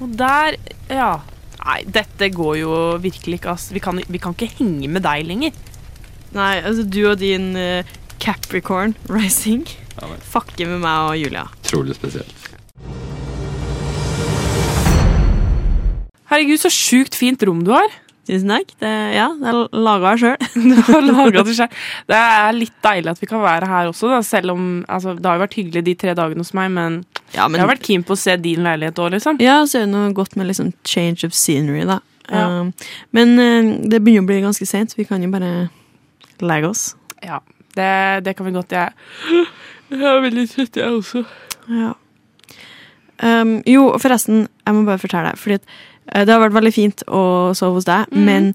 Og 0.00 0.14
der 0.18 0.56
Ja. 0.88 1.18
Nei, 1.58 1.82
dette 1.84 2.28
går 2.32 2.54
jo 2.60 2.74
virkelig 3.02 3.40
ikke, 3.40 3.50
ass. 3.50 3.66
Vi 3.74 3.80
kan, 3.82 3.98
vi 3.98 4.20
kan 4.22 4.32
ikke 4.32 4.46
henge 4.60 4.88
med 4.88 5.02
deg 5.04 5.26
lenger. 5.26 5.56
Nei, 6.32 6.60
altså 6.62 6.84
du 6.86 7.02
og 7.10 7.18
din 7.20 7.50
uh, 7.56 7.82
Capricorn 8.22 8.94
rising 9.08 9.66
Ja, 9.98 10.08
fucker 10.30 10.70
med 10.70 10.84
meg 10.84 11.10
og 11.10 11.18
Julia. 11.18 11.44
Trolig 11.66 11.96
spesielt. 11.98 12.48
Herregud, 16.28 16.60
så 16.60 16.70
sjukt 16.72 17.16
fint 17.16 17.42
rom 17.48 17.64
du 17.64 17.72
har. 17.74 17.88
Tusen 18.28 18.50
takk. 18.52 18.72
Det, 18.82 18.90
ja, 19.16 19.30
det 19.40 19.48
er 19.48 19.58
laga 19.72 20.12
sjøl. 20.20 20.36
Det 22.08 22.18
er 22.18 22.52
litt 22.52 22.74
deilig 22.84 23.14
at 23.14 23.22
vi 23.22 23.28
kan 23.30 23.40
være 23.40 23.68
her 23.70 23.88
også, 23.88 24.10
da, 24.12 24.18
selv 24.26 24.52
om 24.52 24.66
altså, 24.84 25.14
Det 25.16 25.24
har 25.24 25.38
jo 25.38 25.44
vært 25.46 25.56
hyggelig 25.56 25.84
de 25.86 25.94
tre 26.02 26.12
dagene 26.18 26.44
hos 26.44 26.52
meg, 26.56 26.68
men, 26.74 27.00
Ja, 27.34 27.44
men 27.46 27.58
jeg 27.58 27.66
har 27.66 27.72
vært 27.74 27.84
keen 27.84 28.04
på 28.06 28.14
å 28.16 28.20
se 28.20 28.36
din 28.40 28.64
leilighet 28.64 28.98
òg, 29.02 29.12
liksom. 29.16 29.40
ja, 29.44 29.58
så 29.68 29.82
er 29.82 29.86
det 29.86 29.92
noe 29.92 30.12
godt 30.16 30.36
med 30.38 30.48
liksom 30.48 30.72
change 30.88 31.26
of 31.28 31.36
scenery, 31.36 31.84
da. 31.88 32.00
Ja. 32.28 32.46
Uh, 32.48 32.96
men 33.16 33.34
uh, 33.40 33.70
det 33.88 34.00
begynner 34.04 34.26
å 34.26 34.30
bli 34.30 34.40
ganske 34.44 34.68
seint, 34.68 34.92
så 34.92 35.00
vi 35.00 35.06
kan 35.08 35.22
jo 35.24 35.30
bare 35.32 35.68
legge 36.44 36.70
oss. 36.70 36.90
Ja, 37.24 37.40
det, 37.76 37.92
det 38.26 38.36
kan 38.38 38.48
vi 38.48 38.54
godt. 38.56 38.72
Jeg, 38.72 39.44
jeg 39.92 40.08
er 40.08 40.24
veldig 40.24 40.46
trøtt, 40.52 40.80
jeg 40.80 40.98
også. 41.00 41.24
Ja. 41.68 41.94
Um, 43.18 43.58
jo, 43.66 43.90
forresten, 43.98 44.46
jeg 44.64 44.76
må 44.76 44.84
bare 44.86 45.02
fortelle 45.02 45.32
deg, 45.32 45.40
fordi 45.42 45.58
at, 45.58 45.72
uh, 46.14 46.22
det 46.22 46.32
har 46.32 46.44
vært 46.46 46.58
veldig 46.60 46.74
fint 46.76 47.08
å 47.08 47.22
sove 47.58 47.80
hos 47.80 47.88
deg, 47.88 48.08
mm. 48.12 48.28
men 48.28 48.52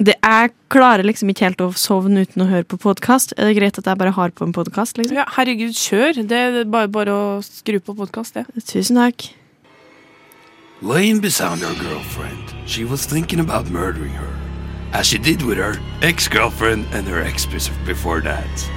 det, 0.00 0.14
jeg 0.24 0.52
klarer 0.72 1.04
liksom 1.04 1.28
ikke 1.28 1.44
helt 1.50 1.60
å 1.60 1.70
sovne 1.76 2.22
uten 2.24 2.44
å 2.44 2.48
høre 2.48 2.64
på 2.64 2.78
podkast. 2.80 3.34
Er 3.36 3.50
det 3.50 3.58
greit 3.58 3.80
at 3.80 3.88
jeg 3.90 4.00
bare 4.00 4.14
har 4.16 4.32
på 4.32 4.46
en 4.46 4.54
podkast, 4.56 4.96
liksom? 4.96 5.18
Ja, 5.18 5.26
herregud, 5.36 5.76
kjør. 5.76 6.22
Det 6.24 6.38
er 6.38 6.64
bare, 6.64 6.88
bare 6.88 7.12
å 7.12 7.26
skru 7.44 7.76
på 7.84 7.92
podkast, 7.98 8.38
det. 8.38 8.46
Tusen 8.64 8.96
takk. 8.96 9.28
Lane 10.80 11.20
beside 11.20 11.60
her 11.60 11.76
girlfriend. 11.84 12.54
She 12.64 12.84
was 12.84 13.04
thinking 13.04 13.40
about 13.40 13.68
murdering 13.68 14.16
her, 14.16 14.32
as 14.94 15.06
she 15.06 15.18
did 15.18 15.42
with 15.42 15.58
her 15.58 15.76
ex-girlfriend 16.00 16.86
and 16.94 17.06
her 17.06 17.20
ex 17.20 17.44
before 17.84 18.22
that. 18.22 18.70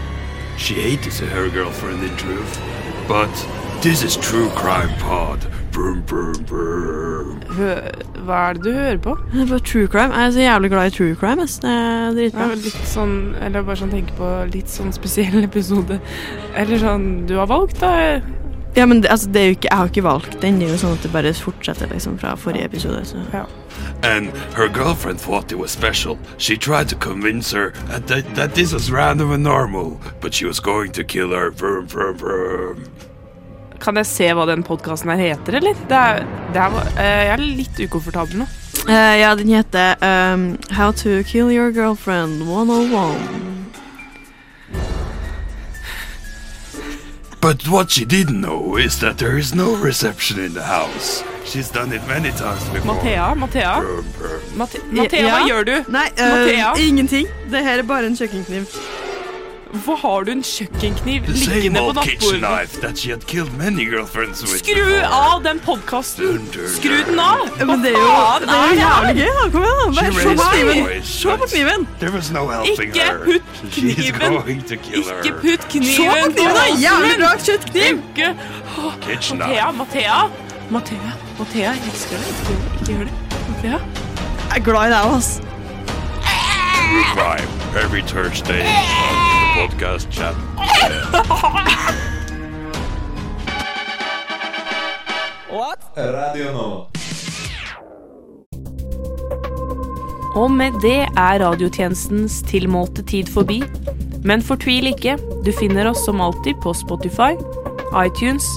She 0.58 0.74
hated 0.74 1.14
her 1.14 1.48
girlfriend 1.50 2.04
in 2.04 2.16
truth, 2.18 2.60
but 3.08 3.32
this 3.82 4.04
is 4.04 4.18
true 4.18 4.50
crime 4.50 4.94
pod. 5.00 5.40
Brum, 5.74 6.04
brum, 6.06 6.34
brum. 6.46 7.40
Hva 8.28 8.40
er 8.50 8.58
det 8.58 8.64
du 8.64 8.70
hører 8.76 9.00
på? 9.02 9.16
Det 9.34 9.46
er 9.48 9.64
true 9.66 9.88
crime. 9.90 10.14
Jeg 10.14 10.28
er 10.28 10.36
så 10.36 10.44
jævlig 10.44 10.70
glad 10.70 10.92
i 10.92 10.94
true 10.94 11.16
crime. 11.18 11.48
Det 11.48 11.72
er 11.72 12.14
dritbra. 12.14 12.46
Ja, 12.52 12.60
litt 12.62 12.86
sånn, 12.92 13.16
eller 13.42 13.66
bare 13.66 13.80
sånn 13.82 13.94
tenke 13.94 14.14
på 14.20 14.30
litt 14.54 14.70
sånn 14.70 14.94
spesiell 14.94 15.42
episode. 15.50 15.98
Eller 16.54 16.82
sånn 16.82 17.08
du 17.30 17.36
har 17.40 17.50
valgt, 17.50 17.82
da. 17.82 18.22
Ja, 18.76 18.86
men 18.90 19.02
det, 19.02 19.10
altså, 19.14 19.30
det 19.30 19.42
er 19.42 19.46
jo 19.46 19.56
ikke, 19.58 19.70
Jeg 19.70 19.78
har 19.78 19.90
ikke 19.92 20.04
valgt 20.06 20.38
den. 20.42 20.60
Det 20.60 20.68
er 20.68 20.74
jo 20.74 20.82
sånn 20.82 20.96
at 20.98 21.06
det 21.06 21.12
bare 21.14 21.34
fortsetter 21.38 21.90
liksom 21.94 22.18
fra 22.22 22.34
forrige 22.38 22.70
episode. 22.70 23.02
Så. 23.06 23.46
And 24.04 24.30
her 24.58 24.68
girlfriend 24.68 25.20
thought 25.22 25.52
it 25.52 25.58
was 25.58 25.72
special. 25.72 26.18
She 26.38 26.58
tried 26.58 26.90
to 26.90 26.96
convince 26.96 27.52
her 27.52 27.72
that, 27.90 28.08
that, 28.08 28.36
that 28.36 28.56
this 28.56 28.74
was 28.74 28.92
random 28.92 29.32
and 29.32 29.44
normal, 29.44 30.00
but 30.22 30.34
she 30.34 30.46
was 30.46 30.60
going 30.60 30.92
to 30.94 31.04
kill 31.04 31.30
her. 31.34 31.50
Vroom, 31.52 31.88
vroom, 31.88 32.18
brum. 32.18 32.86
Kan 33.84 34.00
jeg 34.00 34.08
se 34.08 34.30
hva 34.32 34.46
den 34.48 34.64
podkasten 34.64 35.12
her 35.12 35.20
heter, 35.20 35.60
eller? 35.60 35.76
Det 35.90 35.98
er, 36.00 36.22
det 36.56 36.62
er, 36.64 36.76
eh, 36.96 37.24
jeg 37.28 37.34
er 37.34 37.42
litt 37.44 37.82
ukomfortabel 37.84 38.44
nå. 38.44 38.48
Uh, 38.88 39.16
ja, 39.20 39.36
den 39.36 39.48
heter 39.52 39.96
um, 40.04 40.58
How 40.72 40.92
to 40.92 41.24
kill 41.24 41.52
your 41.52 41.72
girlfriend 41.72 42.48
101. 42.48 43.44
But 47.42 47.68
what 47.68 47.92
she 47.92 48.06
didn't 48.06 48.40
know 48.40 48.78
is 48.78 49.00
that 49.00 49.18
there 49.18 49.38
is 49.38 49.54
no 49.54 49.76
reception 49.76 50.40
in 50.40 50.54
the 50.54 50.64
house. 50.64 51.24
She's 51.46 51.70
done 51.70 51.92
it 51.92 52.02
many 52.08 52.32
times 52.32 52.64
before. 52.70 52.96
Mathea, 52.96 53.36
Mathea, 53.36 53.82
Brr, 53.82 54.02
brr. 54.18 54.40
Mate 54.56 54.80
Mathea 54.92 55.28
hva 55.28 55.42
gjør 55.50 55.68
du? 55.68 55.74
Nei, 55.92 56.08
uh, 56.24 56.80
ingenting. 56.80 57.28
Det 57.52 57.64
her 57.66 57.84
er 57.84 57.88
bare 57.88 58.08
en 58.08 58.16
kjøkkenkniv. 58.16 58.64
Hvorfor 59.74 59.96
har 59.96 60.24
du 60.24 60.32
en 60.32 60.44
kjøkkenkniv 60.46 61.24
liggende 61.28 61.80
på 61.80 61.94
nattbordet? 61.98 62.42
knife 62.42 62.82
that 62.82 62.98
she 63.00 63.10
had 63.10 63.26
killed 63.26 63.50
many 63.58 63.86
girlfriends 63.90 64.44
with 64.44 64.60
Skru 64.62 65.02
av 65.02 65.42
den 65.44 65.60
podkasten! 65.66 66.44
Skru 66.76 67.00
den 67.08 67.18
av! 67.20 67.42
Hva 67.58 67.66
men 67.66 67.82
det 67.82 67.90
er 67.90 67.98
jo, 67.98 68.12
det 68.44 68.52
er 68.54 68.68
jo 68.70 68.76
jævlig 68.84 69.16
gøy. 69.18 69.32
da. 69.40 69.48
Kom 69.56 69.66
igjen, 69.66 69.80
da. 69.82 69.88
Bare 69.98 70.14
se 70.14 70.36
på 70.38 70.46
kniven. 70.52 71.08
Se 71.10 71.38
på 71.42 71.48
kniven. 71.56 71.88
No 72.38 72.44
Ikke 72.70 73.08
putt 73.26 73.66
kniven. 73.74 74.20
going 74.36 74.62
to. 74.70 74.78
Ikke 74.94 75.34
putt 75.42 75.66
Se 75.66 75.80
kniven 75.80 76.22
på 76.22 76.38
kniven, 76.38 76.56
da. 76.60 76.68
Jævlig 76.86 77.18
bra 77.24 77.34
kjøttkniv. 77.48 78.04
Mathea, 78.14 78.32
knife. 79.32 79.78
Mathea! 79.82 80.22
Mathea, 80.70 81.12
Mathea, 81.40 81.74
jeg 81.74 81.90
elsker 81.90 82.18
deg. 82.18 82.30
Ikke, 82.30 82.54
gjør 82.54 82.62
det. 82.62 82.78
ikke 82.78 82.94
gjør 82.94 83.04
det. 83.10 83.14
Mathea. 83.50 83.82
Jeg 84.54 84.62
er 84.62 84.66
glad 84.70 84.86
i 84.86 84.94
deg, 84.94 85.18
ass. 85.18 85.42
Crime 87.14 87.50
every 87.76 88.04
Thursday 88.04 89.23
the 89.54 89.62
podcast. 89.62 90.08
Radio 95.96 96.52
Nova. 96.54 96.86
Og 100.36 100.52
med 100.52 100.72
det 100.82 101.06
er 101.06 101.40
radiotjenestens 101.44 102.42
tilmålte 102.50 103.04
tid 103.04 103.30
forbi. 103.30 103.62
Men 104.26 104.42
fortvil 104.42 104.90
ikke, 104.90 105.18
du 105.46 105.52
finner 105.54 105.92
oss 105.92 106.06
som 106.06 106.22
alltid 106.22 106.58
på 106.64 106.74
Spotify, 106.74 107.36
iTunes, 107.94 108.48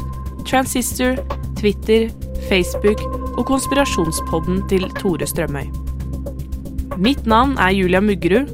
Transistor, 0.48 1.18
Twitter, 1.58 2.08
Facebook 2.48 3.02
og 3.36 3.44
konspirasjonspodden 3.46 4.62
til 4.70 4.88
Tore 4.96 5.26
Strømøy. 5.26 5.66
Mitt 6.96 7.26
navn 7.26 7.58
er 7.58 7.74
Julia 7.76 8.00
Muggerud, 8.00 8.48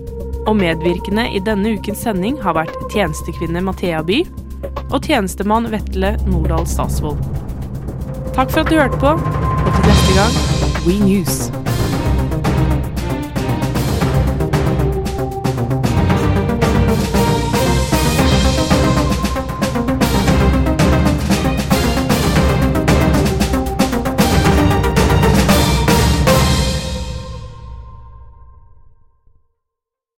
og 0.46 0.56
medvirkende 0.58 1.28
i 1.34 1.40
denne 1.44 1.76
ukens 1.76 2.04
sending 2.06 2.38
har 2.42 2.56
vært 2.58 2.76
tjenestekvinne 2.92 3.62
Mathea 3.64 4.02
By 4.06 4.22
og 4.92 5.00
tjenestemann 5.06 5.70
Vetle 5.72 6.16
Nordahl 6.26 6.66
Statsvold. 6.68 7.20
Takk 8.32 8.52
for 8.52 8.62
at 8.64 8.70
du 8.72 8.78
hørte 8.78 9.02
på, 9.02 9.16
og 9.18 9.74
til 9.76 9.90
neste 9.90 10.16
gang 10.18 10.40
We 10.86 10.98
News. 11.02 11.71